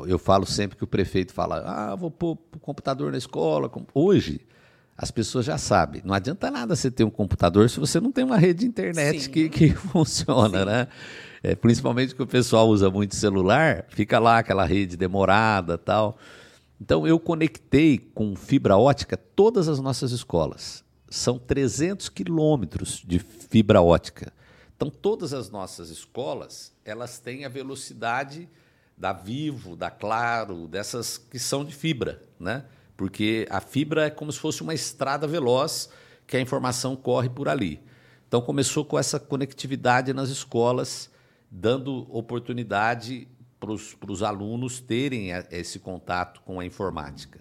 Eu- 0.06 0.18
falo 0.20 0.46
sempre 0.46 0.76
que 0.76 0.84
o 0.84 0.86
prefeito 0.86 1.32
fala, 1.32 1.58
ah, 1.66 1.94
vou 1.96 2.10
pôr 2.10 2.38
o 2.54 2.58
computador 2.60 3.10
na 3.10 3.18
escola. 3.18 3.68
Hoje, 3.92 4.40
as 4.96 5.10
pessoas 5.10 5.44
já 5.44 5.58
sabem. 5.58 6.00
Não 6.04 6.14
adianta 6.14 6.50
nada 6.50 6.74
você 6.74 6.90
ter 6.90 7.04
um 7.04 7.10
computador 7.10 7.68
se 7.68 7.78
você 7.78 8.00
não 8.00 8.10
tem 8.10 8.24
uma 8.24 8.38
rede 8.38 8.60
de 8.60 8.66
internet 8.66 9.20
Sim. 9.24 9.30
que, 9.30 9.48
que 9.48 9.70
funciona, 9.74 10.64
né? 10.64 10.88
É, 11.42 11.54
principalmente 11.54 12.14
que 12.14 12.22
o 12.22 12.26
pessoal 12.26 12.68
usa 12.68 12.90
muito 12.90 13.14
celular, 13.14 13.84
fica 13.90 14.18
lá 14.18 14.38
aquela 14.38 14.64
rede 14.64 14.96
demorada 14.96 15.76
tal. 15.76 16.18
Então, 16.80 17.06
eu 17.06 17.18
conectei 17.18 17.98
com 17.98 18.34
fibra 18.34 18.76
ótica 18.76 19.16
todas 19.16 19.68
as 19.68 19.78
nossas 19.78 20.12
escolas. 20.12 20.84
São 21.08 21.38
300 21.38 22.08
quilômetros 22.08 23.02
de 23.06 23.18
fibra 23.18 23.80
ótica. 23.80 24.32
Então, 24.76 24.90
todas 24.90 25.32
as 25.32 25.50
nossas 25.50 25.88
escolas, 25.88 26.72
elas 26.84 27.18
têm 27.18 27.44
a 27.44 27.48
velocidade 27.48 28.48
da 28.96 29.12
Vivo, 29.12 29.76
da 29.76 29.90
Claro, 29.90 30.66
dessas 30.68 31.16
que 31.16 31.38
são 31.38 31.64
de 31.64 31.74
fibra, 31.74 32.22
né? 32.38 32.64
Porque 32.96 33.46
a 33.50 33.60
fibra 33.60 34.06
é 34.06 34.10
como 34.10 34.32
se 34.32 34.38
fosse 34.38 34.62
uma 34.62 34.72
estrada 34.74 35.26
veloz 35.26 35.88
que 36.26 36.36
a 36.36 36.40
informação 36.40 36.96
corre 36.96 37.28
por 37.28 37.48
ali. 37.48 37.80
Então, 38.26 38.40
começou 38.40 38.84
com 38.84 38.98
essa 38.98 39.20
conectividade 39.20 40.12
nas 40.12 40.28
escolas, 40.30 41.10
dando 41.50 42.06
oportunidade 42.10 43.28
para 43.60 43.72
os 44.12 44.22
alunos 44.22 44.80
terem 44.80 45.32
a- 45.32 45.46
esse 45.50 45.78
contato 45.78 46.40
com 46.42 46.58
a 46.58 46.64
informática. 46.64 47.40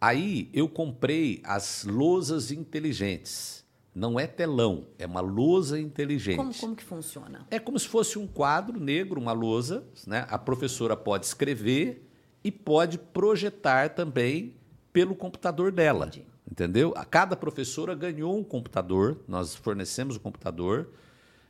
Aí 0.00 0.50
eu 0.52 0.68
comprei 0.68 1.40
as 1.44 1.84
lousas 1.84 2.50
inteligentes. 2.50 3.64
Não 3.94 4.18
é 4.18 4.26
telão, 4.26 4.88
é 4.98 5.06
uma 5.06 5.20
lousa 5.20 5.78
inteligente. 5.78 6.36
Como, 6.36 6.52
como 6.54 6.74
que 6.74 6.82
funciona? 6.82 7.46
É 7.50 7.60
como 7.60 7.78
se 7.78 7.86
fosse 7.86 8.18
um 8.18 8.26
quadro 8.26 8.80
negro, 8.80 9.20
uma 9.20 9.32
lousa. 9.32 9.84
Né? 10.06 10.26
A 10.28 10.36
professora 10.36 10.96
pode 10.96 11.26
escrever 11.26 12.04
e 12.44 12.52
pode 12.52 12.98
projetar 12.98 13.88
também 13.94 14.54
pelo 14.92 15.14
computador 15.16 15.72
dela. 15.72 16.06
Entendi. 16.06 16.26
Entendeu? 16.48 16.92
A 16.96 17.04
Cada 17.04 17.34
professora 17.34 17.94
ganhou 17.94 18.38
um 18.38 18.44
computador, 18.44 19.18
nós 19.26 19.54
fornecemos 19.56 20.14
o 20.16 20.20
computador. 20.20 20.90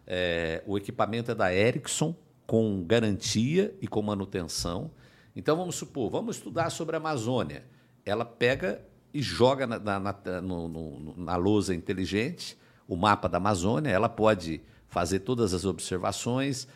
É, 0.06 0.62
o 0.66 0.78
equipamento 0.78 1.30
é 1.32 1.34
da 1.34 1.52
Ericsson, 1.52 2.14
com 2.46 2.84
garantia 2.86 3.74
e 3.82 3.88
com 3.88 4.00
manutenção. 4.00 4.90
Então, 5.34 5.56
vamos 5.56 5.74
supor, 5.74 6.10
vamos 6.10 6.36
estudar 6.36 6.70
sobre 6.70 6.94
a 6.94 6.98
Amazônia. 6.98 7.64
Ela 8.06 8.24
pega 8.24 8.80
e 9.12 9.20
joga 9.20 9.66
na, 9.66 9.78
na, 9.78 9.98
na, 9.98 10.40
no- 10.40 10.68
no- 10.68 11.14
na 11.16 11.36
lousa 11.36 11.74
inteligente 11.74 12.56
o 12.86 12.96
mapa 12.96 13.28
da 13.28 13.38
Amazônia, 13.38 13.90
ela 13.90 14.08
pode 14.10 14.60
fazer 14.88 15.20
todas 15.20 15.54
as 15.54 15.64
observações. 15.64 16.68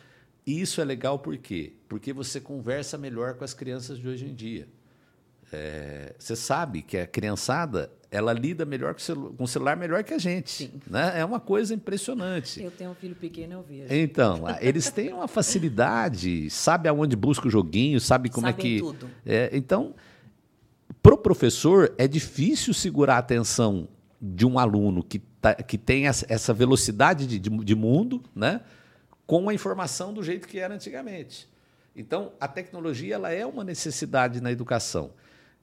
E 0.49 0.59
isso 0.59 0.81
é 0.81 0.83
legal 0.83 1.19
por 1.19 1.37
quê? 1.37 1.73
Porque 1.87 2.11
você 2.11 2.41
conversa 2.41 2.97
melhor 2.97 3.35
com 3.35 3.43
as 3.43 3.53
crianças 3.53 3.99
de 3.99 4.07
hoje 4.07 4.25
em 4.25 4.33
dia. 4.33 4.67
É, 5.53 6.15
você 6.17 6.35
sabe 6.35 6.81
que 6.81 6.97
a 6.97 7.05
criançada 7.05 7.91
ela 8.09 8.33
lida 8.33 8.65
melhor 8.65 8.95
com 8.95 8.99
o, 8.99 9.03
celu 9.03 9.33
com 9.37 9.43
o 9.43 9.47
celular 9.47 9.77
melhor 9.77 10.03
que 10.03 10.11
a 10.11 10.17
gente. 10.17 10.49
Sim. 10.49 10.71
Né? 10.87 11.19
É 11.19 11.23
uma 11.23 11.39
coisa 11.39 11.75
impressionante. 11.75 12.63
Eu 12.63 12.71
tenho 12.71 12.89
um 12.89 12.95
filho 12.95 13.13
pequeno, 13.13 13.53
eu 13.53 13.61
vejo. 13.61 13.93
Então, 13.93 14.45
eles 14.59 14.89
têm 14.89 15.13
uma 15.13 15.27
facilidade, 15.27 16.49
sabe 16.49 16.89
aonde 16.89 17.15
busca 17.15 17.47
o 17.47 17.51
joguinho, 17.51 17.99
sabe 17.99 18.27
como 18.27 18.47
é 18.47 18.49
Sabem 18.49 18.65
que. 18.65 18.79
tudo. 18.79 19.07
É, 19.23 19.51
então, 19.53 19.93
professor, 21.21 21.93
é 21.95 22.07
difícil 22.07 22.73
segurar 22.73 23.17
a 23.17 23.19
atenção 23.19 23.87
de 24.19 24.47
um 24.47 24.57
aluno 24.57 25.03
que, 25.03 25.19
tá, 25.19 25.53
que 25.53 25.77
tem 25.77 26.07
essa 26.07 26.55
velocidade 26.55 27.27
de, 27.27 27.37
de, 27.37 27.49
de 27.51 27.75
mundo, 27.75 28.23
né? 28.35 28.61
Com 29.29 29.47
a 29.47 29.53
informação 29.53 30.11
do 30.11 30.23
jeito 30.23 30.47
que 30.47 30.57
era 30.57 30.73
antigamente. 30.73 31.47
Então, 31.95 32.31
a 32.39 32.47
tecnologia 32.47 33.13
ela 33.13 33.31
é 33.31 33.45
uma 33.45 33.63
necessidade 33.63 34.41
na 34.41 34.51
educação. 34.51 35.11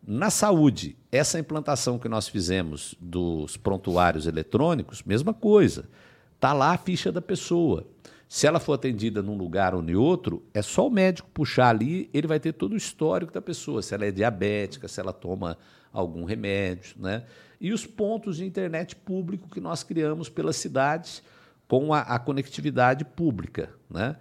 Na 0.06 0.30
saúde, 0.30 0.96
essa 1.10 1.36
implantação 1.36 1.98
que 1.98 2.08
nós 2.08 2.28
fizemos 2.28 2.94
dos 3.00 3.56
prontuários 3.56 4.28
eletrônicos, 4.28 5.02
mesma 5.02 5.34
coisa. 5.34 5.88
Está 6.36 6.52
lá 6.52 6.74
a 6.74 6.78
ficha 6.78 7.10
da 7.10 7.20
pessoa. 7.20 7.84
Se 8.28 8.46
ela 8.46 8.60
for 8.60 8.74
atendida 8.74 9.20
num 9.20 9.36
lugar 9.36 9.74
ou 9.74 9.82
em 9.82 9.96
outro, 9.96 10.44
é 10.54 10.62
só 10.62 10.86
o 10.86 10.90
médico 10.90 11.28
puxar 11.34 11.70
ali, 11.70 12.08
ele 12.14 12.28
vai 12.28 12.38
ter 12.38 12.52
todo 12.52 12.74
o 12.74 12.76
histórico 12.76 13.32
da 13.32 13.42
pessoa, 13.42 13.82
se 13.82 13.96
ela 13.96 14.06
é 14.06 14.12
diabética, 14.12 14.86
se 14.86 15.00
ela 15.00 15.12
toma 15.12 15.58
algum 15.92 16.24
remédio, 16.24 16.94
né? 17.00 17.24
E 17.60 17.72
os 17.72 17.84
pontos 17.84 18.36
de 18.36 18.44
internet 18.44 18.94
público 18.94 19.50
que 19.50 19.60
nós 19.60 19.82
criamos 19.82 20.28
pelas 20.28 20.54
cidades 20.54 21.20
com 21.68 21.92
a, 21.92 22.00
a 22.00 22.18
conectividade 22.18 23.04
pública. 23.04 23.70
Né? 23.90 24.16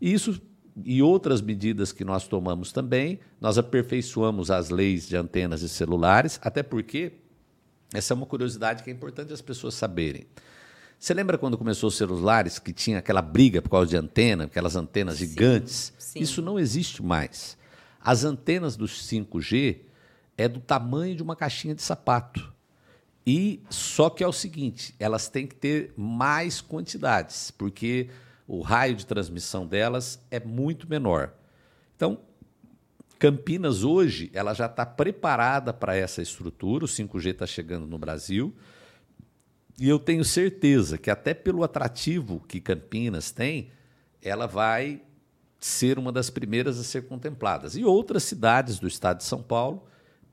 E 0.00 0.12
isso 0.12 0.40
e 0.84 1.02
outras 1.02 1.40
medidas 1.42 1.92
que 1.92 2.04
nós 2.04 2.26
tomamos 2.26 2.72
também, 2.72 3.20
nós 3.40 3.58
aperfeiçoamos 3.58 4.50
as 4.50 4.70
leis 4.70 5.06
de 5.06 5.16
antenas 5.16 5.62
e 5.62 5.68
celulares, 5.68 6.38
até 6.42 6.62
porque 6.62 7.12
essa 7.92 8.14
é 8.14 8.16
uma 8.16 8.26
curiosidade 8.26 8.82
que 8.82 8.90
é 8.90 8.92
importante 8.92 9.32
as 9.32 9.42
pessoas 9.42 9.74
saberem. 9.74 10.26
Você 10.98 11.14
lembra 11.14 11.38
quando 11.38 11.56
começou 11.56 11.88
os 11.88 11.96
celulares 11.96 12.58
que 12.58 12.72
tinha 12.72 12.98
aquela 12.98 13.22
briga 13.22 13.62
por 13.62 13.70
causa 13.70 13.88
de 13.88 13.96
antena, 13.96 14.44
aquelas 14.44 14.76
antenas 14.76 15.14
sim, 15.16 15.26
gigantes? 15.26 15.92
Sim. 15.98 16.20
Isso 16.20 16.42
não 16.42 16.58
existe 16.58 17.02
mais. 17.02 17.56
As 18.00 18.24
antenas 18.24 18.76
dos 18.76 19.06
5G 19.08 19.78
é 20.36 20.46
do 20.46 20.60
tamanho 20.60 21.16
de 21.16 21.22
uma 21.22 21.34
caixinha 21.34 21.74
de 21.74 21.82
sapato. 21.82 22.52
E 23.32 23.62
só 23.70 24.10
que 24.10 24.24
é 24.24 24.26
o 24.26 24.32
seguinte, 24.32 24.92
elas 24.98 25.28
têm 25.28 25.46
que 25.46 25.54
ter 25.54 25.94
mais 25.96 26.60
quantidades, 26.60 27.52
porque 27.52 28.10
o 28.44 28.60
raio 28.60 28.96
de 28.96 29.06
transmissão 29.06 29.68
delas 29.68 30.20
é 30.32 30.40
muito 30.40 30.90
menor. 30.90 31.32
Então, 31.94 32.18
Campinas 33.20 33.84
hoje 33.84 34.32
ela 34.34 34.52
já 34.52 34.66
está 34.66 34.84
preparada 34.84 35.72
para 35.72 35.94
essa 35.94 36.20
estrutura, 36.20 36.84
o 36.84 36.88
5G 36.88 37.26
está 37.30 37.46
chegando 37.46 37.86
no 37.86 37.96
Brasil, 37.98 38.52
e 39.78 39.88
eu 39.88 40.00
tenho 40.00 40.24
certeza 40.24 40.98
que 40.98 41.08
até 41.08 41.32
pelo 41.32 41.62
atrativo 41.62 42.42
que 42.48 42.60
Campinas 42.60 43.30
tem, 43.30 43.70
ela 44.20 44.48
vai 44.48 45.02
ser 45.60 46.00
uma 46.00 46.10
das 46.10 46.30
primeiras 46.30 46.80
a 46.80 46.82
ser 46.82 47.06
contempladas. 47.06 47.76
E 47.76 47.84
outras 47.84 48.24
cidades 48.24 48.80
do 48.80 48.88
estado 48.88 49.18
de 49.18 49.24
São 49.24 49.40
Paulo 49.40 49.86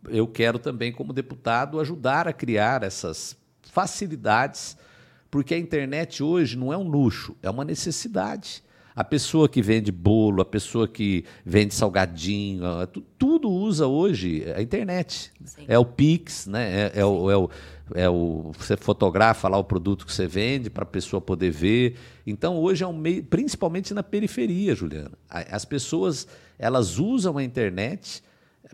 eu 0.07 0.27
quero 0.27 0.59
também, 0.59 0.91
como 0.91 1.13
deputado, 1.13 1.79
ajudar 1.79 2.27
a 2.27 2.33
criar 2.33 2.83
essas 2.83 3.35
facilidades, 3.71 4.77
porque 5.29 5.53
a 5.53 5.57
internet 5.57 6.23
hoje 6.23 6.57
não 6.57 6.71
é 6.71 6.77
um 6.77 6.87
luxo, 6.87 7.35
é 7.41 7.49
uma 7.49 7.65
necessidade. 7.65 8.63
A 8.95 9.03
pessoa 9.03 9.47
que 9.47 9.61
vende 9.61 9.91
bolo, 9.91 10.41
a 10.41 10.45
pessoa 10.45 10.87
que 10.87 11.23
vende 11.45 11.75
salgadinho, 11.75 12.63
tudo 13.15 13.47
usa 13.47 13.85
hoje 13.85 14.43
a 14.55 14.61
internet. 14.61 15.31
Sim. 15.45 15.65
É 15.67 15.77
o 15.77 15.85
Pix, 15.85 16.47
né? 16.47 16.89
é, 16.95 17.01
é 17.01 17.05
o, 17.05 17.29
é, 17.29 17.37
o, 17.37 17.49
é 17.93 18.09
o. 18.09 18.51
Você 18.57 18.75
fotografa 18.75 19.47
lá 19.47 19.57
o 19.59 19.63
produto 19.63 20.03
que 20.03 20.11
você 20.11 20.25
vende 20.25 20.71
para 20.71 20.81
a 20.81 20.87
pessoa 20.87 21.21
poder 21.21 21.51
ver. 21.51 21.95
Então, 22.25 22.57
hoje 22.57 22.83
é 22.83 22.87
um 22.87 22.97
meio, 22.97 23.23
principalmente 23.23 23.93
na 23.93 24.01
periferia, 24.01 24.73
Juliana. 24.73 25.11
As 25.29 25.63
pessoas 25.63 26.27
elas 26.57 26.97
usam 26.97 27.37
a 27.37 27.43
internet 27.43 28.23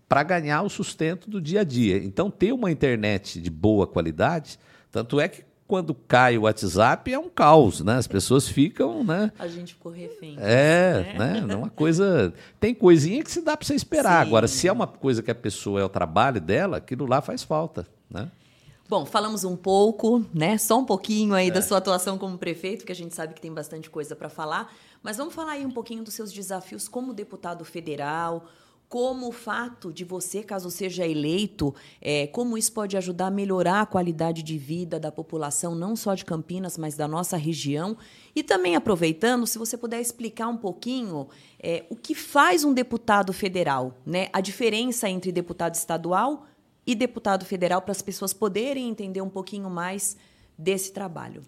para 0.08 0.24
ganhar 0.24 0.62
o 0.62 0.70
sustento 0.70 1.30
do 1.30 1.42
dia 1.42 1.62
a 1.62 1.64
dia. 1.64 1.98
Então, 1.98 2.30
ter 2.30 2.52
uma 2.54 2.72
internet 2.72 3.42
de 3.42 3.50
boa 3.50 3.88
qualidade, 3.88 4.60
tanto 4.92 5.20
é 5.20 5.28
que 5.28 5.44
quando 5.68 5.96
cai 5.96 6.38
o 6.38 6.42
WhatsApp 6.42 7.12
é 7.12 7.18
um 7.18 7.30
caos, 7.30 7.82
né? 7.82 7.96
As 7.96 8.08
pessoas 8.08 8.48
ficam, 8.48 9.04
né? 9.04 9.32
A 9.40 9.48
gente 9.48 9.74
ficou 9.74 9.92
refém. 9.92 10.36
É, 10.40 11.16
né? 11.18 11.42
né? 11.42 11.54
É 11.54 11.56
uma 11.56 11.70
coisa. 11.70 12.34
Tem 12.60 12.76
coisinha 12.76 13.24
que 13.24 13.32
se 13.32 13.42
dá 13.42 13.58
para 13.58 13.66
você 13.66 13.74
esperar. 13.74 14.24
Sim. 14.24 14.28
Agora, 14.28 14.48
se 14.48 14.68
é 14.68 14.72
uma 14.72 14.86
coisa 14.86 15.24
que 15.24 15.32
a 15.32 15.36
pessoa 15.36 15.82
é 15.82 15.84
o 15.84 15.90
trabalho 15.90 16.40
dela, 16.40 16.78
aquilo 16.78 17.06
lá 17.06 17.22
faz 17.22 17.44
falta, 17.44 17.88
né? 18.10 18.30
Bom, 18.88 19.06
falamos 19.06 19.44
um 19.44 19.56
pouco, 19.56 20.24
né? 20.34 20.58
Só 20.58 20.78
um 20.78 20.86
pouquinho 20.86 21.34
aí 21.34 21.48
é. 21.48 21.52
da 21.52 21.62
sua 21.62 21.80
atuação 21.80 22.18
como 22.18 22.38
prefeito, 22.38 22.86
que 22.86 22.92
a 22.92 22.96
gente 22.96 23.16
sabe 23.16 23.34
que 23.34 23.42
tem 23.42 23.52
bastante 23.52 23.90
coisa 23.90 24.16
para 24.16 24.30
falar. 24.30 24.72
Mas 25.02 25.18
vamos 25.18 25.34
falar 25.34 25.54
aí 25.54 25.66
um 25.66 25.72
pouquinho 25.72 26.04
dos 26.04 26.14
seus 26.14 26.32
desafios 26.32 26.88
como 26.88 27.14
deputado 27.14 27.66
federal, 27.66 28.46
como 28.94 29.30
o 29.30 29.32
fato 29.32 29.92
de 29.92 30.06
você, 30.06 30.44
caso 30.44 30.70
seja 30.70 31.04
eleito, 31.04 31.74
é, 32.00 32.28
como 32.28 32.56
isso 32.56 32.72
pode 32.72 32.96
ajudar 32.96 33.26
a 33.26 33.32
melhorar 33.32 33.82
a 33.82 33.86
qualidade 33.88 34.44
de 34.44 34.56
vida 34.56 35.00
da 35.00 35.12
população, 35.12 35.74
não 35.74 35.96
só 35.96 36.14
de 36.14 36.24
Campinas, 36.24 36.78
mas 36.78 36.96
da 36.96 37.08
nossa 37.08 37.36
região. 37.36 37.98
E 38.36 38.44
também 38.44 38.76
aproveitando, 38.76 39.48
se 39.48 39.58
você 39.58 39.76
puder 39.76 40.00
explicar 40.00 40.48
um 40.48 40.58
pouquinho 40.58 41.28
é, 41.60 41.88
o 41.90 41.96
que 41.96 42.14
faz 42.14 42.64
um 42.64 42.72
deputado 42.72 43.34
federal, 43.34 43.98
né? 44.06 44.28
a 44.32 44.40
diferença 44.40 45.10
entre 45.10 45.32
deputado 45.32 45.74
estadual 45.74 46.46
e 46.86 46.94
deputado 46.94 47.46
federal, 47.46 47.82
para 47.82 47.94
as 47.94 48.02
pessoas 48.04 48.32
poderem 48.32 48.88
entender 48.88 49.22
um 49.22 49.30
pouquinho 49.30 49.72
mais 49.72 50.16
desse 50.56 50.94
trabalho. 50.94 51.42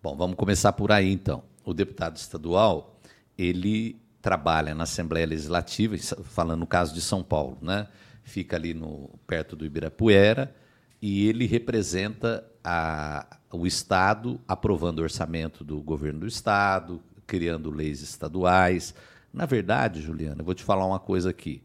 Bom, 0.00 0.14
vamos 0.14 0.36
começar 0.36 0.72
por 0.72 0.92
aí 0.92 1.10
então. 1.10 1.42
O 1.64 1.74
deputado 1.74 2.16
estadual, 2.16 3.00
ele 3.36 4.05
trabalha 4.26 4.74
na 4.74 4.82
Assembleia 4.82 5.24
Legislativa, 5.24 5.96
falando 6.24 6.58
no 6.58 6.66
caso 6.66 6.92
de 6.92 7.00
São 7.00 7.22
Paulo, 7.22 7.58
né? 7.62 7.86
fica 8.24 8.56
ali 8.56 8.74
no, 8.74 9.08
perto 9.24 9.54
do 9.54 9.64
Ibirapuera, 9.64 10.52
e 11.00 11.28
ele 11.28 11.46
representa 11.46 12.44
a, 12.64 13.38
o 13.52 13.64
Estado 13.68 14.40
aprovando 14.48 14.98
o 14.98 15.02
orçamento 15.02 15.62
do 15.62 15.80
governo 15.80 16.18
do 16.18 16.26
Estado, 16.26 17.00
criando 17.24 17.70
leis 17.70 18.02
estaduais. 18.02 18.96
Na 19.32 19.46
verdade, 19.46 20.02
Juliana, 20.02 20.40
eu 20.40 20.44
vou 20.44 20.54
te 20.54 20.64
falar 20.64 20.84
uma 20.84 20.98
coisa 20.98 21.30
aqui. 21.30 21.62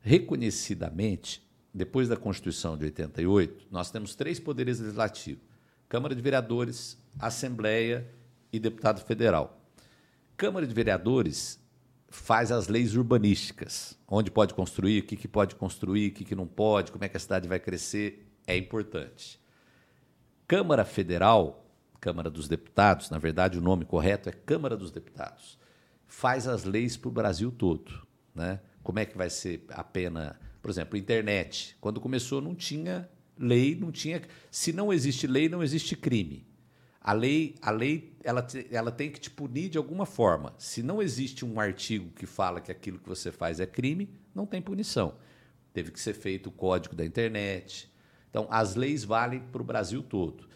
Reconhecidamente, 0.00 1.46
depois 1.74 2.08
da 2.08 2.16
Constituição 2.16 2.74
de 2.78 2.86
88, 2.86 3.66
nós 3.70 3.90
temos 3.90 4.14
três 4.14 4.40
poderes 4.40 4.80
legislativos: 4.80 5.44
Câmara 5.90 6.14
de 6.14 6.22
Vereadores, 6.22 6.96
Assembleia 7.18 8.10
e 8.50 8.58
Deputado 8.58 9.04
Federal. 9.04 9.60
Câmara 10.38 10.66
de 10.66 10.72
Vereadores 10.72 11.65
faz 12.16 12.50
as 12.50 12.66
leis 12.66 12.96
urbanísticas, 12.96 13.96
onde 14.08 14.30
pode 14.30 14.54
construir, 14.54 15.00
o 15.00 15.02
que, 15.04 15.16
que 15.16 15.28
pode 15.28 15.54
construir, 15.54 16.08
o 16.08 16.12
que, 16.12 16.24
que 16.24 16.34
não 16.34 16.46
pode, 16.46 16.90
como 16.90 17.04
é 17.04 17.08
que 17.08 17.16
a 17.16 17.20
cidade 17.20 17.46
vai 17.46 17.60
crescer, 17.60 18.26
é 18.46 18.56
importante. 18.56 19.38
Câmara 20.48 20.84
Federal, 20.84 21.64
Câmara 22.00 22.30
dos 22.30 22.48
Deputados, 22.48 23.10
na 23.10 23.18
verdade 23.18 23.58
o 23.58 23.60
nome 23.60 23.84
correto 23.84 24.28
é 24.28 24.32
Câmara 24.32 24.76
dos 24.76 24.90
Deputados, 24.90 25.58
faz 26.06 26.48
as 26.48 26.64
leis 26.64 26.96
para 26.96 27.08
o 27.08 27.12
Brasil 27.12 27.52
todo. 27.52 28.06
Né? 28.34 28.60
Como 28.82 28.98
é 28.98 29.04
que 29.04 29.16
vai 29.16 29.30
ser 29.30 29.64
a 29.68 29.84
pena, 29.84 30.38
por 30.62 30.70
exemplo, 30.70 30.96
internet. 30.96 31.76
Quando 31.80 32.00
começou 32.00 32.40
não 32.40 32.54
tinha 32.54 33.08
lei, 33.38 33.76
não 33.76 33.92
tinha. 33.92 34.22
Se 34.50 34.72
não 34.72 34.92
existe 34.92 35.26
lei, 35.26 35.48
não 35.48 35.62
existe 35.62 35.94
crime. 35.94 36.46
A 37.06 37.12
lei, 37.12 37.54
a 37.62 37.70
lei 37.70 38.12
ela, 38.24 38.44
ela 38.68 38.90
tem 38.90 39.12
que 39.12 39.20
te 39.20 39.30
punir 39.30 39.68
de 39.68 39.78
alguma 39.78 40.04
forma. 40.04 40.52
Se 40.58 40.82
não 40.82 41.00
existe 41.00 41.44
um 41.44 41.60
artigo 41.60 42.10
que 42.10 42.26
fala 42.26 42.60
que 42.60 42.72
aquilo 42.72 42.98
que 42.98 43.08
você 43.08 43.30
faz 43.30 43.60
é 43.60 43.66
crime, 43.66 44.10
não 44.34 44.44
tem 44.44 44.60
punição. 44.60 45.14
Teve 45.72 45.92
que 45.92 46.00
ser 46.00 46.14
feito 46.14 46.48
o 46.48 46.52
código 46.52 46.96
da 46.96 47.06
internet. 47.06 47.88
Então, 48.28 48.48
as 48.50 48.74
leis 48.74 49.04
valem 49.04 49.38
para 49.38 49.62
o 49.62 49.64
Brasil 49.64 50.02
todo. 50.02 50.48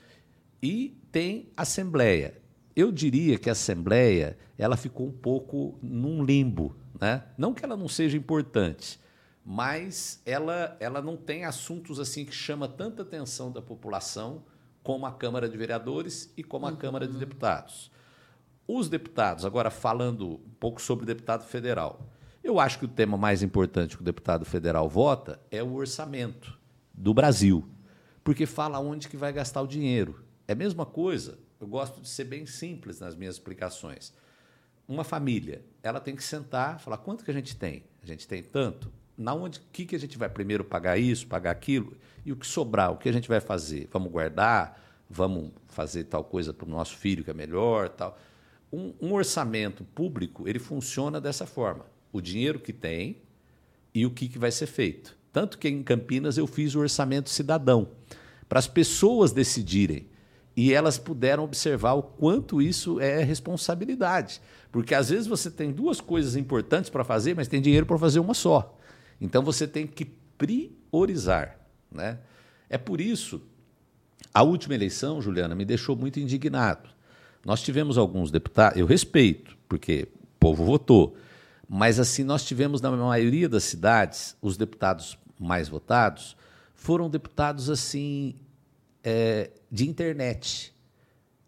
E 0.61 1.01
tem 1.13 1.53
Assembleia. 1.57 2.37
Eu 2.75 2.91
diria 2.91 3.39
que 3.39 3.49
a 3.49 3.53
Assembleia 3.53 4.37
ela 4.59 4.77
ficou 4.77 5.07
um 5.07 5.13
pouco 5.13 5.79
num 5.81 6.25
limbo. 6.25 6.75
Né? 7.01 7.23
Não 7.39 7.55
que 7.55 7.65
ela 7.65 7.77
não 7.77 7.87
seja 7.87 8.17
importante, 8.17 8.99
mas 9.45 10.21
ela, 10.27 10.77
ela 10.81 11.01
não 11.01 11.17
tem 11.17 11.45
assuntos 11.45 12.01
assim 12.01 12.25
que 12.25 12.33
chama 12.33 12.67
tanta 12.67 13.03
atenção 13.03 13.53
da 13.53 13.63
população 13.63 14.43
como 14.83 15.07
a 15.07 15.13
Câmara 15.13 15.49
de 15.49 15.57
Vereadores 15.57 16.33
e 16.37 16.43
como 16.43 16.67
a 16.67 16.71
uhum. 16.71 16.77
Câmara 16.77 17.07
de 17.07 17.17
Deputados. 17.17 17.91
Os 18.67 18.89
deputados, 18.89 19.45
agora 19.45 19.71
falando 19.71 20.35
um 20.35 20.55
pouco 20.59 20.81
sobre 20.81 21.03
o 21.03 21.07
deputado 21.07 21.45
federal, 21.45 22.07
eu 22.43 22.59
acho 22.59 22.79
que 22.79 22.85
o 22.85 22.89
tema 22.89 23.17
mais 23.17 23.43
importante 23.43 23.97
que 23.97 24.03
o 24.03 24.05
deputado 24.05 24.45
federal 24.45 24.89
vota 24.89 25.41
é 25.51 25.63
o 25.63 25.75
orçamento 25.75 26.59
do 26.95 27.13
Brasil, 27.13 27.69
porque 28.23 28.47
fala 28.47 28.79
onde 28.79 29.09
que 29.09 29.17
vai 29.17 29.33
gastar 29.33 29.61
o 29.61 29.67
dinheiro. 29.67 30.25
É 30.47 30.53
a 30.53 30.57
mesma 30.57 30.87
coisa, 30.87 31.39
eu 31.61 31.67
gosto 31.67 32.01
de 32.01 32.09
ser 32.09 32.25
bem 32.25 32.47
simples 32.47 33.01
nas 33.01 33.15
minhas 33.15 33.35
explicações. 33.35 34.13
Uma 34.89 35.05
família, 35.05 35.65
ela 35.83 36.01
tem 36.01 36.17
que 36.17 36.25
sentar, 36.25 36.81
falar 36.81 36.99
quanto 36.99 37.25
que 37.25 37.31
a 37.31 37.35
gente 37.35 37.57
tem? 37.57 37.85
A 38.03 38.07
gente 38.07 38.27
tem 38.27 38.43
tanto? 38.43 38.91
Na 39.21 39.35
onde 39.35 39.61
que 39.71 39.85
que 39.85 39.95
a 39.95 39.99
gente 39.99 40.17
vai 40.17 40.31
primeiro 40.31 40.65
pagar 40.65 40.97
isso, 40.97 41.27
pagar 41.27 41.51
aquilo? 41.51 41.95
E 42.25 42.33
o 42.33 42.37
que 42.37 42.47
sobrar, 42.47 42.91
o 42.91 42.97
que 42.97 43.07
a 43.07 43.13
gente 43.13 43.29
vai 43.29 43.39
fazer? 43.39 43.87
Vamos 43.93 44.11
guardar? 44.11 44.81
Vamos 45.11 45.51
fazer 45.69 46.05
tal 46.05 46.25
coisa 46.25 46.55
para 46.55 46.67
o 46.67 46.71
nosso 46.71 46.97
filho 46.97 47.23
que 47.23 47.31
é 47.31 47.35
melhor, 47.35 47.91
tal. 47.91 48.19
Um, 48.73 48.95
um, 48.99 49.13
orçamento 49.13 49.85
público 49.85 50.49
ele 50.49 50.59
funciona 50.59 51.21
dessa 51.21 51.45
forma: 51.45 51.85
o 52.11 52.19
dinheiro 52.19 52.59
que 52.59 52.73
tem 52.73 53.19
e 53.95 54.07
o 54.07 54.11
que, 54.11 54.27
que 54.27 54.39
vai 54.39 54.51
ser 54.51 54.67
feito. 54.67 55.15
Tanto 55.31 55.59
que 55.59 55.69
em 55.69 55.83
Campinas 55.83 56.39
eu 56.39 56.47
fiz 56.47 56.75
o 56.75 56.81
orçamento 56.81 57.29
cidadão, 57.29 57.89
para 58.49 58.59
as 58.59 58.67
pessoas 58.67 59.33
decidirem. 59.33 60.07
E 60.57 60.73
elas 60.73 60.97
puderam 60.97 61.45
observar 61.45 61.93
o 61.93 62.03
quanto 62.03 62.63
isso 62.63 62.99
é 62.99 63.23
responsabilidade. 63.23 64.41
Porque 64.73 64.95
às 64.95 65.11
vezes 65.11 65.27
você 65.27 65.51
tem 65.51 65.73
duas 65.73 66.01
coisas 66.01 66.37
importantes 66.37 66.89
para 66.89 67.05
fazer, 67.05 67.37
mas 67.37 67.49
tem 67.49 67.61
dinheiro 67.61 67.85
para 67.85 67.99
fazer 67.99 68.19
uma 68.19 68.35
só. 68.35 68.77
Então 69.21 69.43
você 69.43 69.67
tem 69.67 69.87
que 69.87 70.05
priorizar. 70.39 71.59
Né? 71.91 72.19
É 72.69 72.79
por 72.79 73.01
isso, 73.01 73.43
a 74.33 74.43
última 74.43 74.75
eleição, 74.75 75.21
Juliana, 75.21 75.55
me 75.55 75.65
deixou 75.65 75.97
muito 75.97 76.19
indignado. 76.19 76.89
Nós 77.45 77.63
tivemos 77.63 77.99
alguns 77.99 78.31
deputados, 78.31 78.79
eu 78.79 78.87
respeito, 78.87 79.57
porque 79.69 80.09
o 80.15 80.39
povo 80.39 80.65
votou, 80.65 81.17
mas 81.69 81.99
assim 81.99 82.25
nós 82.25 82.45
tivemos 82.45 82.81
na 82.81 82.91
maioria 82.91 83.49
das 83.49 83.65
cidades 83.65 84.37
os 84.43 84.57
deputados 84.57 85.17
mais 85.39 85.69
votados 85.69 86.37
foram 86.81 87.11
deputados 87.11 87.69
assim 87.69 88.35
é, 89.05 89.51
de 89.71 89.87
internet 89.87 90.75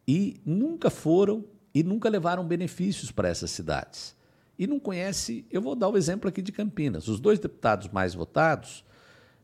e 0.07 0.39
nunca 0.45 0.91
foram 0.91 1.43
e 1.75 1.83
nunca 1.83 2.11
levaram 2.11 2.47
benefícios 2.47 3.11
para 3.11 3.29
essas 3.31 3.51
cidades. 3.51 4.15
E 4.63 4.67
não 4.69 4.79
conhece, 4.79 5.45
eu 5.51 5.61
vou 5.61 5.75
dar 5.75 5.89
o 5.89 5.97
exemplo 5.97 6.29
aqui 6.29 6.41
de 6.41 6.53
Campinas. 6.53 7.09
Os 7.09 7.19
dois 7.19 7.41
deputados 7.41 7.89
mais 7.89 8.15
votados, 8.15 8.85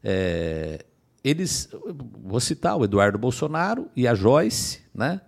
é, 0.01 0.85
eles, 1.25 1.69
vou 2.23 2.39
citar 2.39 2.77
o 2.77 2.85
Eduardo 2.85 3.19
Bolsonaro 3.19 3.91
e 3.97 4.07
a 4.07 4.15
Joyce, 4.15 4.83
né? 4.95 5.21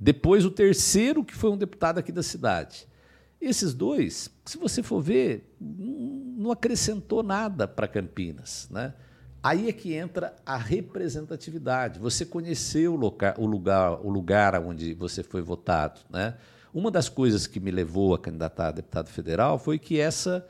Depois 0.00 0.44
o 0.44 0.50
terceiro, 0.52 1.24
que 1.24 1.34
foi 1.34 1.50
um 1.50 1.56
deputado 1.56 1.98
aqui 1.98 2.12
da 2.12 2.22
cidade. 2.22 2.86
Esses 3.40 3.74
dois, 3.74 4.30
se 4.44 4.58
você 4.58 4.80
for 4.80 5.00
ver, 5.00 5.52
não 5.60 6.52
acrescentou 6.52 7.24
nada 7.24 7.66
para 7.66 7.88
Campinas. 7.88 8.68
Né? 8.70 8.94
Aí 9.42 9.68
é 9.68 9.72
que 9.72 9.92
entra 9.92 10.36
a 10.46 10.56
representatividade. 10.56 11.98
Você 11.98 12.24
conheceu 12.24 12.94
o, 12.94 13.42
o, 13.42 13.46
lugar, 13.46 14.00
o 14.06 14.08
lugar 14.08 14.62
onde 14.62 14.94
você 14.94 15.24
foi 15.24 15.42
votado. 15.42 16.00
Né? 16.08 16.36
Uma 16.76 16.90
das 16.90 17.08
coisas 17.08 17.46
que 17.46 17.58
me 17.58 17.70
levou 17.70 18.12
a 18.12 18.18
candidatar 18.18 18.68
a 18.68 18.70
deputado 18.70 19.08
federal 19.08 19.58
foi 19.58 19.78
que 19.78 19.98
essa, 19.98 20.46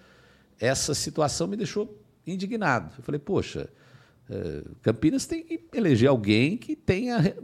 essa 0.59 0.93
situação 0.93 1.47
me 1.47 1.57
deixou 1.57 2.03
indignado. 2.27 2.93
Eu 2.99 3.05
falei, 3.05 3.21
poxa, 3.21 3.71
eh, 4.29 4.65
Campinas 4.83 5.25
tem 5.25 5.45
que 5.45 5.63
eleger 5.73 6.09
alguém 6.09 6.57
que 6.57 6.75
tenha 6.75 7.37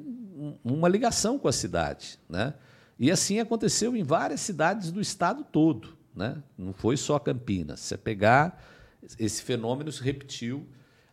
uma 0.65 0.89
ligação 0.89 1.39
com 1.39 1.47
a 1.47 1.53
cidade. 1.53 2.19
Né? 2.29 2.55
E 2.99 3.09
assim 3.09 3.39
aconteceu 3.39 3.95
em 3.95 4.03
várias 4.03 4.41
cidades 4.41 4.91
do 4.91 5.01
estado 5.01 5.45
todo. 5.45 5.97
Né? 6.13 6.43
Não 6.59 6.73
foi 6.73 6.97
só 6.97 7.21
Campinas. 7.21 7.79
Se 7.79 7.87
você 7.87 7.97
pegar, 7.97 8.61
esse 9.17 9.43
fenômeno 9.43 9.93
se 9.93 10.03
repetiu. 10.03 10.67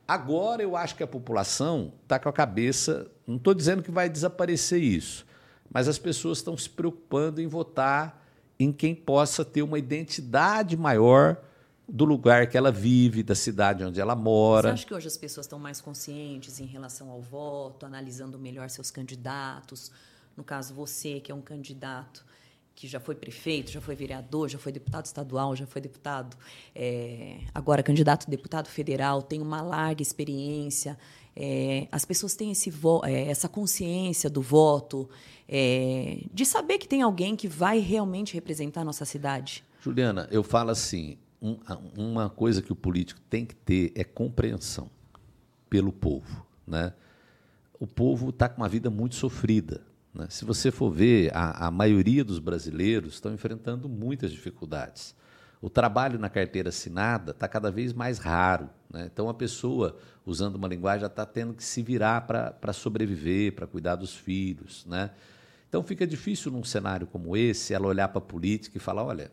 Agora 0.08 0.64
eu 0.64 0.76
acho 0.76 0.96
que 0.96 1.04
a 1.04 1.08
população 1.08 1.94
está 2.02 2.18
com 2.18 2.30
a 2.30 2.34
cabeça. 2.34 3.12
Não 3.28 3.36
estou 3.36 3.54
dizendo 3.54 3.84
que 3.84 3.92
vai 3.92 4.10
desaparecer 4.10 4.82
isso, 4.82 5.24
mas 5.72 5.88
as 5.88 5.98
pessoas 5.98 6.40
estão 6.40 6.58
se 6.58 6.70
preocupando 6.70 7.42
em 7.42 7.48
votar 7.48 8.26
em 8.60 8.72
quem 8.72 8.94
possa 8.94 9.46
ter 9.46 9.62
uma 9.62 9.80
identidade 9.80 10.76
maior 10.76 11.38
do 11.88 12.06
lugar 12.06 12.48
que 12.48 12.58
ela 12.58 12.72
vive, 12.72 13.24
da 13.24 13.34
cidade 13.34 13.84
onde 13.84 14.00
ela 14.00 14.16
mora. 14.16 14.70
Você 14.70 14.74
acha 14.74 14.86
que 14.86 14.94
hoje 14.94 15.08
as 15.08 15.18
pessoas 15.18 15.46
estão 15.46 15.58
mais 15.58 15.82
conscientes 15.82 16.60
em 16.60 16.66
relação 16.66 17.10
ao 17.10 17.22
voto, 17.22 17.86
analisando 17.86 18.38
melhor 18.38 18.70
seus 18.70 18.92
candidatos? 18.92 19.92
No 20.38 20.44
caso, 20.44 20.74
você, 20.74 21.20
que 21.20 21.32
é 21.32 21.36
um 21.36 21.42
candidato 21.42 22.24
que 22.80 22.88
já 22.88 22.98
foi 22.98 23.14
prefeito, 23.14 23.72
já 23.72 23.82
foi 23.82 23.94
vereador, 23.94 24.48
já 24.48 24.58
foi 24.58 24.72
deputado 24.72 25.04
estadual, 25.04 25.54
já 25.54 25.68
foi 25.68 25.82
deputado, 25.82 26.38
é, 26.74 27.40
agora 27.54 27.84
candidato 27.84 28.26
a 28.26 28.30
deputado 28.30 28.70
federal, 28.70 29.22
tem 29.22 29.42
uma 29.42 29.62
larga 29.62 30.02
experiência. 30.02 30.98
É, 31.36 31.90
as 31.92 32.06
pessoas 32.06 32.36
têm 32.36 32.52
esse 32.52 32.72
é, 33.04 33.24
essa 33.28 33.50
consciência 33.50 34.30
do 34.30 34.42
voto, 34.42 35.10
é, 35.46 36.22
de 36.34 36.46
saber 36.46 36.78
que 36.78 36.88
tem 36.88 37.02
alguém 37.02 37.36
que 37.36 37.50
vai 37.50 37.80
realmente 37.80 38.34
representar 38.34 38.80
a 38.80 38.86
nossa 38.86 39.04
cidade. 39.04 39.62
Juliana, 39.82 40.30
eu 40.32 40.42
falo 40.42 40.70
assim: 40.70 41.18
um, 41.42 41.58
uma 41.98 42.30
coisa 42.30 42.62
que 42.62 42.72
o 42.72 42.76
político 42.78 43.20
tem 43.30 43.46
que 43.46 43.56
ter 43.56 43.92
é 43.94 44.06
compreensão 44.06 44.90
pelo 45.70 45.92
povo. 45.92 46.46
Né? 46.66 46.94
O 47.78 47.86
povo 47.86 48.30
está 48.30 48.48
com 48.48 48.62
uma 48.62 48.70
vida 48.70 48.90
muito 48.90 49.16
sofrida. 49.16 49.89
Né? 50.20 50.28
Se 50.30 50.44
você 50.44 50.70
for 50.70 50.92
ver, 50.92 51.32
a, 51.34 51.68
a 51.68 51.72
maioria 51.72 52.24
dos 52.26 52.40
brasileiros 52.40 53.14
estão 53.14 53.34
enfrentando 53.34 53.88
muitas 53.88 54.32
dificuldades. 54.32 55.16
O 55.62 55.70
trabalho 55.70 56.20
na 56.20 56.30
carteira 56.30 56.70
assinada 56.70 57.32
está 57.32 57.48
cada 57.48 57.72
vez 57.72 57.94
mais 57.94 58.18
raro. 58.20 58.70
Né? 58.92 59.10
Então, 59.12 59.30
a 59.30 59.34
pessoa, 59.34 59.98
usando 60.26 60.56
uma 60.56 60.68
linguagem, 60.68 61.02
já 61.02 61.08
está 61.08 61.26
tendo 61.26 61.54
que 61.54 61.64
se 61.64 61.82
virar 61.82 62.22
para 62.28 62.74
sobreviver, 62.74 63.54
para 63.54 63.66
cuidar 63.66 63.96
dos 63.96 64.14
filhos. 64.14 64.86
Né? 64.86 65.10
Então, 65.68 65.84
fica 65.84 66.06
difícil, 66.06 66.52
num 66.52 66.64
cenário 66.64 67.08
como 67.08 67.36
esse, 67.36 67.74
ela 67.74 67.88
olhar 67.88 68.10
para 68.10 68.20
a 68.20 68.22
política 68.22 68.78
e 68.78 68.80
falar: 68.80 69.04
olha, 69.04 69.32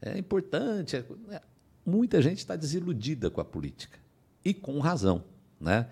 é 0.00 0.18
importante. 0.18 0.96
É... 0.96 1.04
Né? 1.26 1.40
Muita 1.84 2.22
gente 2.22 2.38
está 2.38 2.54
desiludida 2.54 3.28
com 3.28 3.40
a 3.40 3.44
política. 3.44 3.98
E 4.44 4.54
com 4.54 4.78
razão. 4.78 5.24
Né? 5.60 5.88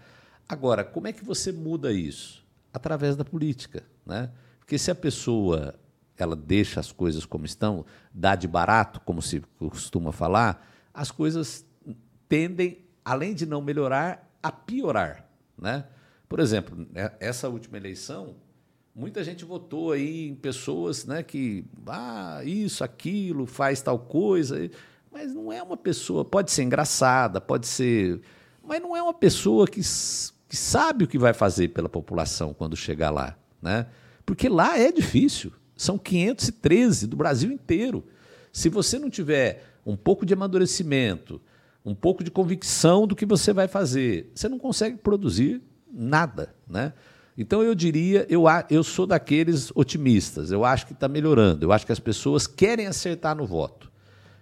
Agora, 0.49 0.85
como 0.85 1.09
é 1.09 1.13
que 1.13 1.25
você 1.25 1.51
muda 1.51 1.93
isso? 1.93 2.45
Através 2.73 3.17
da 3.17 3.25
política. 3.25 3.83
Né? 4.07 4.31
Porque 4.59 4.79
se 4.79 4.91
a 4.91 4.95
pessoa 4.95 5.75
ela 6.17 6.37
deixa 6.37 6.81
as 6.81 6.93
coisas 6.93 7.25
como 7.25 7.47
estão, 7.47 7.85
dá 8.13 8.35
de 8.35 8.47
barato, 8.47 9.01
como 9.01 9.23
se 9.23 9.41
costuma 9.59 10.13
falar, 10.13 10.67
as 10.93 11.11
coisas 11.11 11.65
tendem, 12.29 12.85
além 13.05 13.35
de 13.35 13.47
não 13.47 13.63
melhorar, 13.63 14.31
a 14.43 14.53
piorar. 14.53 15.27
Né? 15.57 15.85
Por 16.29 16.41
exemplo, 16.41 16.87
né, 16.93 17.11
essa 17.19 17.49
última 17.49 17.77
eleição, 17.77 18.37
muita 18.95 19.25
gente 19.25 19.45
votou 19.45 19.93
aí 19.93 20.29
em 20.29 20.35
pessoas 20.35 21.05
né, 21.05 21.23
que, 21.23 21.65
ah, 21.87 22.41
isso, 22.45 22.85
aquilo, 22.85 23.47
faz 23.47 23.81
tal 23.83 23.99
coisa, 23.99 24.71
mas 25.11 25.35
não 25.35 25.53
é 25.53 25.63
uma 25.63 25.77
pessoa, 25.77 26.25
pode 26.25 26.53
ser 26.53 26.63
engraçada, 26.63 27.41
pode 27.41 27.67
ser, 27.67 28.21
mas 28.63 28.81
não 28.81 28.97
é 28.97 29.03
uma 29.03 29.15
pessoa 29.15 29.67
que, 29.67 29.81
que 30.51 30.57
sabe 30.57 31.05
o 31.05 31.07
que 31.07 31.17
vai 31.17 31.33
fazer 31.33 31.69
pela 31.69 31.89
população 31.89 32.53
quando 32.53 32.77
chegar 32.77 33.11
lá. 33.11 33.39
Né? 33.63 33.87
Porque 34.27 34.49
lá 34.49 34.77
é 34.77 34.91
difícil. 34.91 35.53
São 35.77 35.97
513 35.97 37.07
do 37.07 37.17
Brasil 37.17 37.53
inteiro. 37.53 38.05
Se 38.53 38.69
você 38.69 38.99
não 38.99 39.09
tiver 39.09 39.65
um 39.87 39.97
pouco 39.97 40.27
de 40.27 40.35
amadurecimento, 40.35 41.41
um 41.85 41.95
pouco 41.95 42.25
de 42.25 42.33
convicção 42.33 43.07
do 43.07 43.15
que 43.15 43.25
você 43.25 43.53
vai 43.53 43.69
fazer, 43.69 44.33
você 44.35 44.49
não 44.49 44.59
consegue 44.59 44.97
produzir 44.97 45.63
nada. 45.89 46.53
Né? 46.69 46.93
Então 47.39 47.63
eu 47.63 47.73
diria, 47.73 48.27
eu, 48.29 48.43
eu 48.69 48.83
sou 48.83 49.07
daqueles 49.07 49.71
otimistas, 49.77 50.51
eu 50.51 50.65
acho 50.65 50.85
que 50.85 50.93
está 50.93 51.07
melhorando, 51.07 51.65
eu 51.65 51.71
acho 51.71 51.87
que 51.87 51.93
as 51.93 52.01
pessoas 52.01 52.49
querem 52.49 52.89
acertar 52.89 53.37
no 53.37 53.47
voto. 53.47 53.89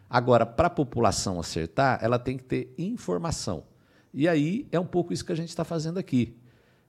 Agora, 0.08 0.46
para 0.46 0.68
a 0.68 0.70
população 0.70 1.38
acertar, 1.38 1.98
ela 2.00 2.18
tem 2.18 2.38
que 2.38 2.44
ter 2.44 2.74
informação. 2.78 3.64
E 4.12 4.28
aí 4.28 4.66
é 4.72 4.78
um 4.78 4.86
pouco 4.86 5.12
isso 5.12 5.24
que 5.24 5.32
a 5.32 5.36
gente 5.36 5.48
está 5.48 5.64
fazendo 5.64 5.98
aqui. 5.98 6.34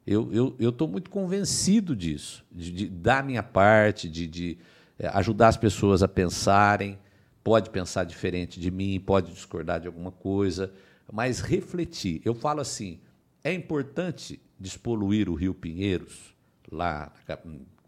Eu 0.05 0.55
estou 0.59 0.87
muito 0.87 1.09
convencido 1.09 1.95
disso, 1.95 2.43
de, 2.51 2.71
de, 2.71 2.89
dar 2.89 3.23
minha 3.23 3.43
parte, 3.43 4.09
de, 4.09 4.25
de 4.25 4.57
é, 4.97 5.07
ajudar 5.09 5.49
as 5.49 5.57
pessoas 5.57 6.01
a 6.01 6.07
pensarem. 6.07 6.97
Pode 7.43 7.69
pensar 7.69 8.05
diferente 8.05 8.59
de 8.59 8.71
mim, 8.71 8.99
pode 8.99 9.31
discordar 9.31 9.79
de 9.79 9.87
alguma 9.87 10.11
coisa, 10.11 10.73
mas 11.11 11.41
refletir. 11.41 12.21
Eu 12.25 12.33
falo 12.33 12.59
assim: 12.59 12.99
é 13.43 13.53
importante 13.53 14.41
despoluir 14.59 15.29
o 15.29 15.35
Rio 15.35 15.53
Pinheiros, 15.53 16.35
lá 16.71 17.13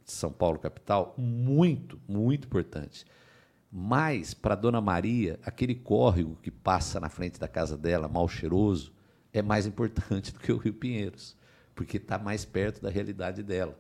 São 0.05 0.31
Paulo, 0.31 0.59
capital? 0.59 1.15
Muito, 1.17 1.99
muito 2.07 2.45
importante. 2.45 3.05
Mas, 3.71 4.33
para 4.33 4.53
Dona 4.53 4.81
Maria, 4.81 5.39
aquele 5.43 5.73
córrego 5.73 6.37
que 6.43 6.51
passa 6.51 6.99
na 6.99 7.09
frente 7.09 7.39
da 7.39 7.47
casa 7.47 7.77
dela, 7.77 8.07
mal 8.07 8.27
cheiroso, 8.27 8.91
é 9.33 9.41
mais 9.41 9.65
importante 9.65 10.31
do 10.33 10.39
que 10.39 10.51
o 10.51 10.57
Rio 10.57 10.73
Pinheiros 10.73 11.35
porque 11.75 11.97
está 11.97 12.17
mais 12.17 12.45
perto 12.45 12.81
da 12.81 12.89
realidade 12.89 13.43
dela. 13.43 13.77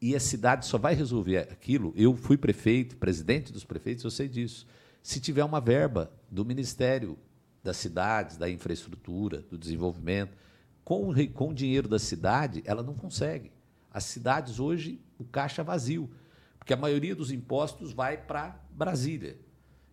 E 0.00 0.14
a 0.14 0.20
cidade 0.20 0.66
só 0.66 0.76
vai 0.76 0.94
resolver 0.94 1.38
aquilo. 1.38 1.92
Eu 1.96 2.14
fui 2.14 2.36
prefeito, 2.36 2.96
presidente 2.96 3.52
dos 3.52 3.64
prefeitos, 3.64 4.04
eu 4.04 4.10
sei 4.10 4.28
disso. 4.28 4.66
Se 5.02 5.20
tiver 5.20 5.44
uma 5.44 5.60
verba 5.60 6.12
do 6.30 6.44
Ministério 6.44 7.18
das 7.62 7.78
Cidades, 7.78 8.36
da 8.36 8.50
Infraestrutura, 8.50 9.40
do 9.40 9.56
Desenvolvimento, 9.56 10.36
com, 10.84 11.14
com 11.32 11.48
o 11.48 11.54
dinheiro 11.54 11.88
da 11.88 11.98
cidade, 11.98 12.62
ela 12.66 12.82
não 12.82 12.94
consegue. 12.94 13.50
As 13.90 14.04
cidades 14.04 14.60
hoje, 14.60 15.00
o 15.18 15.24
caixa 15.24 15.62
é 15.62 15.64
vazio, 15.64 16.10
porque 16.58 16.74
a 16.74 16.76
maioria 16.76 17.14
dos 17.14 17.30
impostos 17.30 17.92
vai 17.92 18.18
para 18.18 18.60
Brasília. 18.70 19.38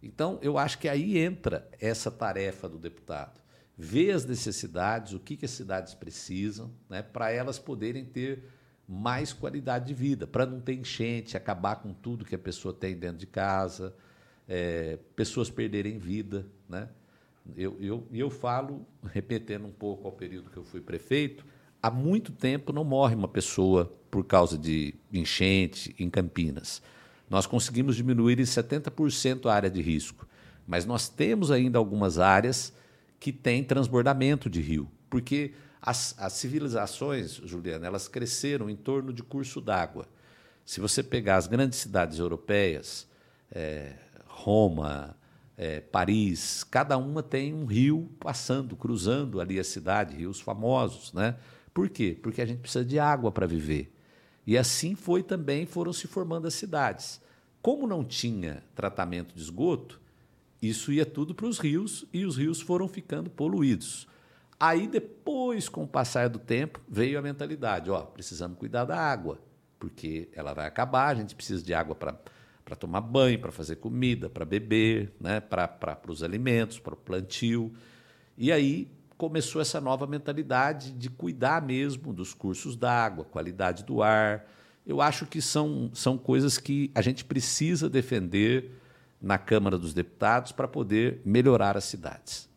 Então, 0.04 0.38
eu 0.42 0.58
acho 0.58 0.80
que 0.80 0.90
aí 0.90 1.18
entra 1.18 1.70
essa 1.80 2.12
tarefa 2.12 2.68
do 2.68 2.78
deputado 2.78 3.41
ver 3.82 4.12
as 4.12 4.26
necessidades, 4.26 5.12
o 5.12 5.20
que, 5.20 5.36
que 5.36 5.44
as 5.44 5.50
cidades 5.50 5.96
precisam, 5.96 6.70
né, 6.88 7.02
para 7.02 7.32
elas 7.32 7.58
poderem 7.58 8.06
ter 8.06 8.44
mais 8.88 9.34
qualidade 9.34 9.88
de 9.88 9.94
vida, 9.96 10.28
para 10.28 10.46
não 10.46 10.62
ter 10.62 10.76
enchente, 10.76 11.36
acabar 11.36 11.78
com 11.78 11.92
tudo 11.92 12.24
que 12.24 12.36
a 12.36 12.40
pessoa 12.40 12.72
tem 12.72 12.96
dentro 12.96 13.18
de 13.18 13.26
casa, 13.26 13.96
é, 14.48 15.00
pessoas 15.16 15.50
perderem 15.50 15.98
vida. 15.98 16.46
Né? 16.70 16.88
Eu, 17.58 17.76
eu, 17.82 18.08
eu 18.14 18.30
falo, 18.30 18.86
repetindo 19.12 19.66
um 19.66 19.72
pouco 19.72 20.08
ao 20.08 20.12
período 20.12 20.52
que 20.52 20.58
eu 20.58 20.64
fui 20.64 20.80
prefeito, 20.80 21.44
há 21.82 21.90
muito 21.90 22.32
tempo 22.32 22.72
não 22.72 22.84
morre 22.84 23.16
uma 23.16 23.28
pessoa 23.28 23.92
por 24.12 24.24
causa 24.24 24.60
de 24.60 24.94
enchente 25.12 25.96
em 25.98 26.08
Campinas. 26.08 26.84
Nós 27.28 27.48
conseguimos 27.48 27.96
diminuir 27.96 28.40
em 28.40 28.44
70% 28.44 29.48
a 29.48 29.54
área 29.56 29.72
de 29.72 29.82
risco, 29.82 30.28
mas 30.68 30.86
nós 30.86 31.10
temos 31.10 31.50
ainda 31.50 31.80
algumas 31.80 32.20
áreas 32.20 32.80
que 33.22 33.32
têm 33.32 33.64
transbordamento 33.64 34.50
de 34.50 34.60
rio, 34.60 34.90
porque 35.08 35.54
as, 35.80 36.16
as 36.18 36.34
civilizações, 36.34 37.36
Juliana, 37.46 37.86
elas 37.86 38.08
cresceram 38.08 38.68
em 38.68 38.76
torno 38.76 39.14
de 39.14 39.22
curso 39.22 39.62
d'água. 39.62 40.08
Se 40.66 40.82
você 40.82 41.04
pegar 41.04 41.36
as 41.36 41.46
grandes 41.46 41.78
cidades 41.78 42.18
europeias, 42.18 43.08
é, 43.52 43.94
Roma, 44.26 45.16
é, 45.56 45.80
Paris, 45.80 46.64
cada 46.64 46.98
uma 46.98 47.22
tem 47.22 47.54
um 47.54 47.66
rio 47.66 48.10
passando, 48.20 48.76
cruzando 48.76 49.40
ali 49.40 49.60
a 49.60 49.64
cidade, 49.64 50.16
rios 50.16 50.42
famosos, 50.42 51.14
né? 51.14 51.36
Por 51.76 51.90
quê? 51.90 52.18
Porque 52.20 52.42
a 52.42 52.46
gente 52.46 52.62
precisa 52.62 52.84
de 52.84 52.98
água 52.98 53.32
para 53.32 53.46
viver. 53.46 53.96
E 54.48 54.58
assim 54.58 54.96
foi 54.96 55.22
também, 55.22 55.68
foram 55.68 55.94
se 55.94 56.08
formando 56.08 56.48
as 56.48 56.56
cidades. 56.56 57.22
Como 57.62 57.86
não 57.86 58.04
tinha 58.04 58.64
tratamento 58.74 59.36
de 59.36 59.42
esgoto, 59.42 60.01
isso 60.62 60.92
ia 60.92 61.06
tudo 61.06 61.34
para 61.34 61.48
os 61.48 61.58
rios 61.58 62.06
e 62.14 62.26
os 62.26 62.38
rios 62.38 62.62
foram 62.62 62.88
ficando 62.88 63.30
poluídos. 63.30 64.08
Aí 64.60 64.88
depois, 64.88 65.68
com 65.68 65.84
o 65.84 65.88
passar 65.88 66.30
do 66.30 66.38
tempo, 66.38 66.80
veio 66.88 67.18
a 67.18 67.22
mentalidade, 67.22 67.90
ó, 67.90 68.02
precisamos 68.02 68.58
cuidar 68.60 68.86
da 68.86 68.96
água, 68.96 69.40
porque 69.80 70.30
ela 70.34 70.54
vai 70.54 70.68
acabar, 70.68 71.08
a 71.08 71.16
gente 71.16 71.34
precisa 71.34 71.64
de 71.64 71.74
água 71.74 71.96
para 71.96 72.16
para 72.72 72.76
tomar 72.78 73.02
banho, 73.02 73.38
para 73.38 73.52
fazer 73.52 73.76
comida, 73.76 74.30
para 74.30 74.46
beber, 74.46 75.12
né? 75.20 75.42
para, 75.42 76.00
os 76.08 76.24
alimentos, 76.24 76.80
para 76.80 76.94
o 76.94 76.98
plantio. 76.98 77.74
E 78.38 78.50
aí 78.50 78.90
começou 79.18 79.62
essa 79.62 79.82
nova 79.82 80.08
mentalidade 80.08 80.92
de 80.92 81.10
cuidar 81.10 81.62
mesmo 81.62 82.14
dos 82.14 82.34
cursos 82.34 82.78
d'água, 82.78 83.26
qualidade 83.26 83.84
do 83.84 84.02
ar. 84.02 84.48
Eu 84.88 85.02
acho 85.02 85.26
que 85.26 85.42
são, 85.42 85.92
são 85.94 86.18
coisas 86.18 86.58
que 86.58 86.90
a 86.96 87.02
gente 87.02 87.26
precisa 87.26 87.90
defender 87.90 88.72
na 89.22 89.38
Câmara 89.38 89.78
dos 89.78 89.94
Deputados 89.94 90.52
para 90.52 90.68
poder 90.68 91.22
melhorar 91.24 91.78
as 91.78 91.84
cidades. 91.84 92.50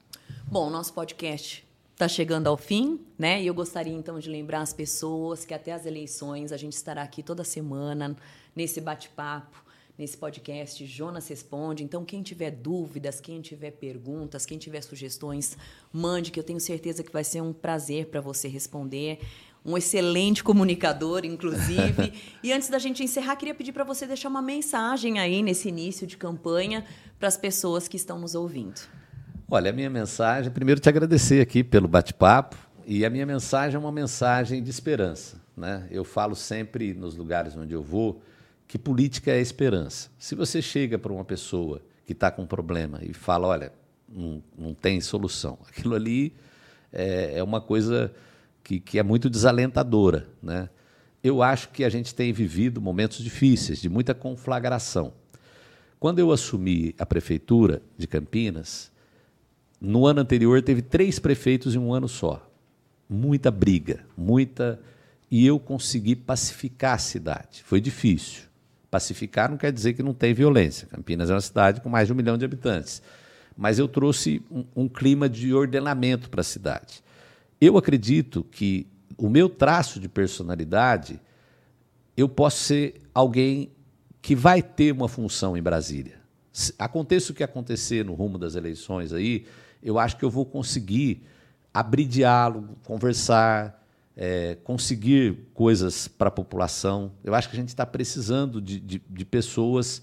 Bom, 0.47 0.71
nosso 0.71 0.93
podcast 0.93 1.67
está 1.93 2.09
chegando 2.09 2.47
ao 2.47 2.57
fim, 2.57 3.01
né? 3.19 3.43
E 3.43 3.47
eu 3.47 3.55
gostaria 3.55 3.93
então 3.93 4.19
de 4.19 4.29
lembrar 4.29 4.61
as 4.61 4.73
pessoas 4.73 5.45
que 5.45 5.55
até 5.55 5.73
as 5.73 5.87
eleições 5.87 6.53
a 6.53 6.57
gente 6.57 6.73
estará 6.73 7.03
aqui 7.03 7.23
toda 7.23 7.45
semana 7.45 8.17
nesse 8.55 8.81
bate-papo 8.81 9.65
nesse 9.99 10.17
podcast 10.17 10.85
Jonas 10.87 11.29
Responde. 11.29 11.85
Então, 11.85 12.05
quem 12.05 12.23
tiver 12.23 12.51
dúvidas, 12.51 13.21
quem 13.21 13.41
tiver 13.41 13.71
perguntas, 13.73 14.45
quem 14.45 14.59
tiver 14.59 14.81
sugestões, 14.83 15.57
mande, 15.93 16.31
que 16.31 16.39
eu 16.39 16.45
tenho 16.45 16.61
certeza 16.61 17.03
que 17.03 17.13
vai 17.13 17.25
ser 17.25 17.41
um 17.41 17.53
prazer 17.53 18.07
para 18.07 18.21
você 18.21 18.49
responder. 18.49 19.21
Um 19.65 19.79
excelente 19.79 20.45
comunicador, 20.45 21.25
inclusive. 21.25 22.13
e 22.43 22.53
antes 22.53 22.69
da 22.69 22.79
gente 22.79 23.03
encerrar, 23.03 23.37
queria 23.37 23.55
pedir 23.55 23.73
para 23.73 23.85
você 23.85 24.07
deixar 24.07 24.29
uma 24.29 24.43
mensagem 24.43 25.19
aí 25.19 25.43
nesse 25.43 25.69
início 25.69 26.07
de 26.07 26.17
campanha 26.17 26.85
para 27.19 27.29
as 27.29 27.37
pessoas 27.37 27.89
que 27.89 27.97
estão 27.97 28.19
nos 28.19 28.35
ouvindo. 28.35 28.81
Olha, 29.49 29.71
a 29.71 29.73
minha 29.73 29.89
mensagem, 29.89 30.51
primeiro 30.51 30.81
te 30.81 30.89
agradecer 30.89 31.41
aqui 31.41 31.65
pelo 31.65 31.89
bate-papo, 31.89 32.57
e 32.87 33.05
a 33.05 33.11
minha 33.11 33.25
mensagem 33.25 33.77
é 33.77 33.79
uma 33.79 33.93
mensagem 33.93 34.63
de 34.63 34.71
esperança. 34.71 35.41
Né? 35.57 35.87
Eu 35.91 36.05
falo 36.05 36.35
sempre 36.35 36.93
nos 36.93 37.17
lugares 37.17 37.57
onde 37.57 37.73
eu 37.73 37.83
vou 37.83 38.23
que 38.67 38.79
política 38.79 39.31
é 39.31 39.41
esperança. 39.41 40.11
Se 40.19 40.35
você 40.35 40.61
chega 40.61 40.99
para 40.99 41.13
uma 41.13 41.25
pessoa 41.25 41.81
que 42.05 42.13
está 42.13 42.31
com 42.31 42.43
um 42.43 42.47
problema 42.47 43.01
e 43.03 43.13
fala, 43.13 43.47
olha, 43.47 43.73
não, 44.09 44.43
não 44.57 44.75
tem 44.75 45.01
solução, 45.01 45.59
aquilo 45.69 45.95
ali 45.95 46.35
é, 46.93 47.39
é 47.39 47.43
uma 47.43 47.61
coisa 47.61 48.13
que, 48.65 48.81
que 48.81 48.99
é 48.99 49.03
muito 49.03 49.29
desalentadora. 49.29 50.27
Né? 50.43 50.69
Eu 51.23 51.43
acho 51.43 51.69
que 51.69 51.85
a 51.85 51.89
gente 51.91 52.15
tem 52.15 52.33
vivido 52.33 52.81
momentos 52.81 53.23
difíceis, 53.23 53.81
de 53.81 53.89
muita 53.89 54.15
conflagração. 54.15 55.13
Quando 56.01 56.19
eu 56.19 56.33
assumi 56.33 56.95
a 56.99 57.07
prefeitura 57.07 57.83
de 57.97 58.07
Campinas, 58.07 58.91
no 59.81 60.07
ano 60.07 60.21
anterior 60.21 60.61
teve 60.63 60.83
três 60.83 61.19
prefeitos 61.19 61.75
em 61.75 61.79
um 61.79 61.93
ano 61.93 62.09
só. 62.09 62.51
Muita 63.09 63.51
briga, 63.51 64.05
muita. 64.17 64.81
E 65.31 65.47
eu 65.47 65.59
consegui 65.59 66.17
pacificar 66.17 66.95
a 66.95 66.99
cidade. 66.99 67.63
Foi 67.65 67.81
difícil. 67.81 68.45
Pacificar 68.91 69.51
não 69.51 69.57
quer 69.57 69.73
dizer 69.73 69.93
que 69.93 70.03
não 70.03 70.15
tem 70.15 70.33
violência. 70.33 70.87
Campinas 70.87 71.29
é 71.29 71.35
uma 71.35 71.41
cidade 71.41 71.81
com 71.81 71.89
mais 71.89 72.07
de 72.07 72.13
um 72.13 72.17
milhão 72.17 72.39
de 72.39 72.45
habitantes. 72.45 73.03
Mas 73.57 73.79
eu 73.79 73.87
trouxe 73.87 74.43
um, 74.51 74.65
um 74.75 74.89
clima 74.89 75.29
de 75.29 75.53
ordenamento 75.53 76.31
para 76.31 76.41
a 76.41 76.45
cidade. 76.45 77.04
Eu 77.65 77.79
acredito 77.79 78.45
que 78.45 78.87
o 79.17 79.27
meu 79.27 79.49
traço 79.49 79.99
de 79.99 80.07
personalidade, 80.07 81.19
eu 82.15 82.29
posso 82.29 82.59
ser 82.59 83.01
alguém 83.15 83.71
que 84.21 84.37
vai 84.37 84.61
ter 84.61 84.93
uma 84.93 85.09
função 85.09 85.57
em 85.57 85.63
Brasília. 85.63 86.21
Aconteça 86.79 87.33
o 87.33 87.35
que 87.35 87.43
acontecer 87.43 88.05
no 88.05 88.13
rumo 88.13 88.37
das 88.37 88.55
eleições 88.55 89.15
aí, 89.15 89.47
eu 89.83 89.99
acho 89.99 90.19
que 90.19 90.27
eu 90.27 90.31
vou 90.31 90.45
conseguir 90.45 91.23
abrir 91.73 92.05
diálogo, 92.05 92.77
conversar, 92.85 93.83
é, 94.15 94.59
conseguir 94.63 95.49
coisas 95.55 96.07
para 96.07 96.29
a 96.29 96.31
população. 96.31 97.13
Eu 97.25 97.35
acho 97.35 97.49
que 97.49 97.57
a 97.57 97.61
gente 97.61 97.69
está 97.69 97.87
precisando 97.87 98.61
de, 98.61 98.79
de, 98.79 99.03
de, 99.09 99.25
pessoas. 99.25 100.03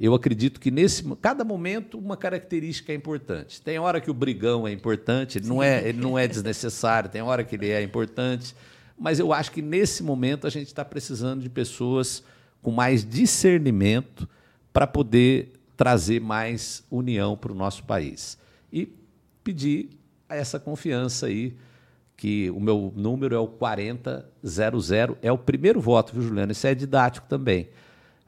Eu 0.00 0.14
acredito 0.14 0.58
que 0.58 0.70
nesse 0.70 1.04
cada 1.16 1.44
momento 1.44 1.98
uma 1.98 2.16
característica 2.16 2.90
é 2.90 2.94
importante. 2.94 3.60
Tem 3.60 3.78
hora 3.78 4.00
que 4.00 4.10
o 4.10 4.14
brigão 4.14 4.66
é 4.66 4.72
importante, 4.72 5.36
ele 5.36 5.46
não 5.46 5.62
é, 5.62 5.86
ele 5.86 6.00
não 6.00 6.18
é 6.18 6.26
desnecessário. 6.26 7.10
Tem 7.10 7.20
hora 7.20 7.44
que 7.44 7.54
ele 7.54 7.68
é 7.68 7.82
importante, 7.82 8.56
mas 8.98 9.18
eu 9.18 9.30
acho 9.30 9.52
que 9.52 9.60
nesse 9.60 10.02
momento 10.02 10.46
a 10.46 10.50
gente 10.50 10.68
está 10.68 10.82
precisando 10.86 11.42
de 11.42 11.50
pessoas 11.50 12.22
com 12.62 12.70
mais 12.70 13.04
discernimento 13.04 14.26
para 14.72 14.86
poder 14.86 15.52
trazer 15.76 16.18
mais 16.18 16.82
união 16.90 17.36
para 17.36 17.52
o 17.52 17.54
nosso 17.54 17.84
país 17.84 18.38
e 18.72 18.90
pedir 19.44 19.90
essa 20.30 20.58
confiança 20.58 21.26
aí 21.26 21.54
que 22.16 22.50
o 22.50 22.60
meu 22.60 22.92
número 22.96 23.34
é 23.34 23.38
o 23.38 23.46
4000, 23.46 25.18
é 25.20 25.32
o 25.32 25.38
primeiro 25.38 25.80
voto, 25.80 26.12
viu, 26.12 26.22
Juliano? 26.22 26.52
Isso 26.52 26.66
é 26.66 26.74
didático 26.74 27.26
também. 27.28 27.68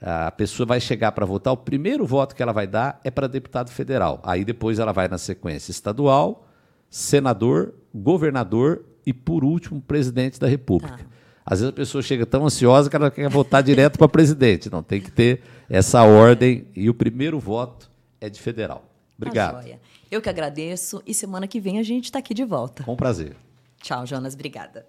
A 0.02 0.32
pessoa 0.32 0.66
vai 0.66 0.80
chegar 0.80 1.12
para 1.12 1.24
votar, 1.24 1.52
o 1.52 1.56
primeiro 1.56 2.04
voto 2.04 2.34
que 2.34 2.42
ela 2.42 2.52
vai 2.52 2.66
dar 2.66 3.00
é 3.04 3.10
para 3.10 3.28
deputado 3.28 3.70
federal. 3.70 4.20
Aí 4.24 4.44
depois 4.44 4.80
ela 4.80 4.92
vai 4.92 5.06
na 5.06 5.16
sequência 5.16 5.70
estadual, 5.70 6.48
senador, 6.90 7.72
governador 7.94 8.84
e, 9.06 9.12
por 9.12 9.44
último, 9.44 9.80
presidente 9.80 10.40
da 10.40 10.48
República. 10.48 11.06
Ah. 11.08 11.12
Às 11.44 11.60
vezes 11.60 11.72
a 11.72 11.76
pessoa 11.76 12.02
chega 12.02 12.26
tão 12.26 12.44
ansiosa 12.44 12.90
que 12.90 12.96
ela 12.96 13.10
quer 13.10 13.28
votar 13.28 13.62
direto 13.62 13.98
para 13.98 14.08
presidente. 14.08 14.70
Não, 14.70 14.82
tem 14.82 15.00
que 15.00 15.10
ter 15.10 15.42
essa 15.68 16.02
ordem 16.02 16.66
e 16.74 16.90
o 16.90 16.94
primeiro 16.94 17.38
voto 17.38 17.90
é 18.20 18.28
de 18.28 18.40
federal. 18.40 18.84
Obrigado. 19.16 19.64
Eu 20.10 20.20
que 20.20 20.28
agradeço 20.28 21.02
e 21.06 21.14
semana 21.14 21.46
que 21.46 21.60
vem 21.60 21.78
a 21.78 21.82
gente 21.82 22.04
está 22.04 22.18
aqui 22.18 22.34
de 22.34 22.44
volta. 22.44 22.82
Com 22.82 22.96
prazer. 22.96 23.36
Tchau, 23.80 24.06
Jonas. 24.06 24.34
Obrigada. 24.34 24.86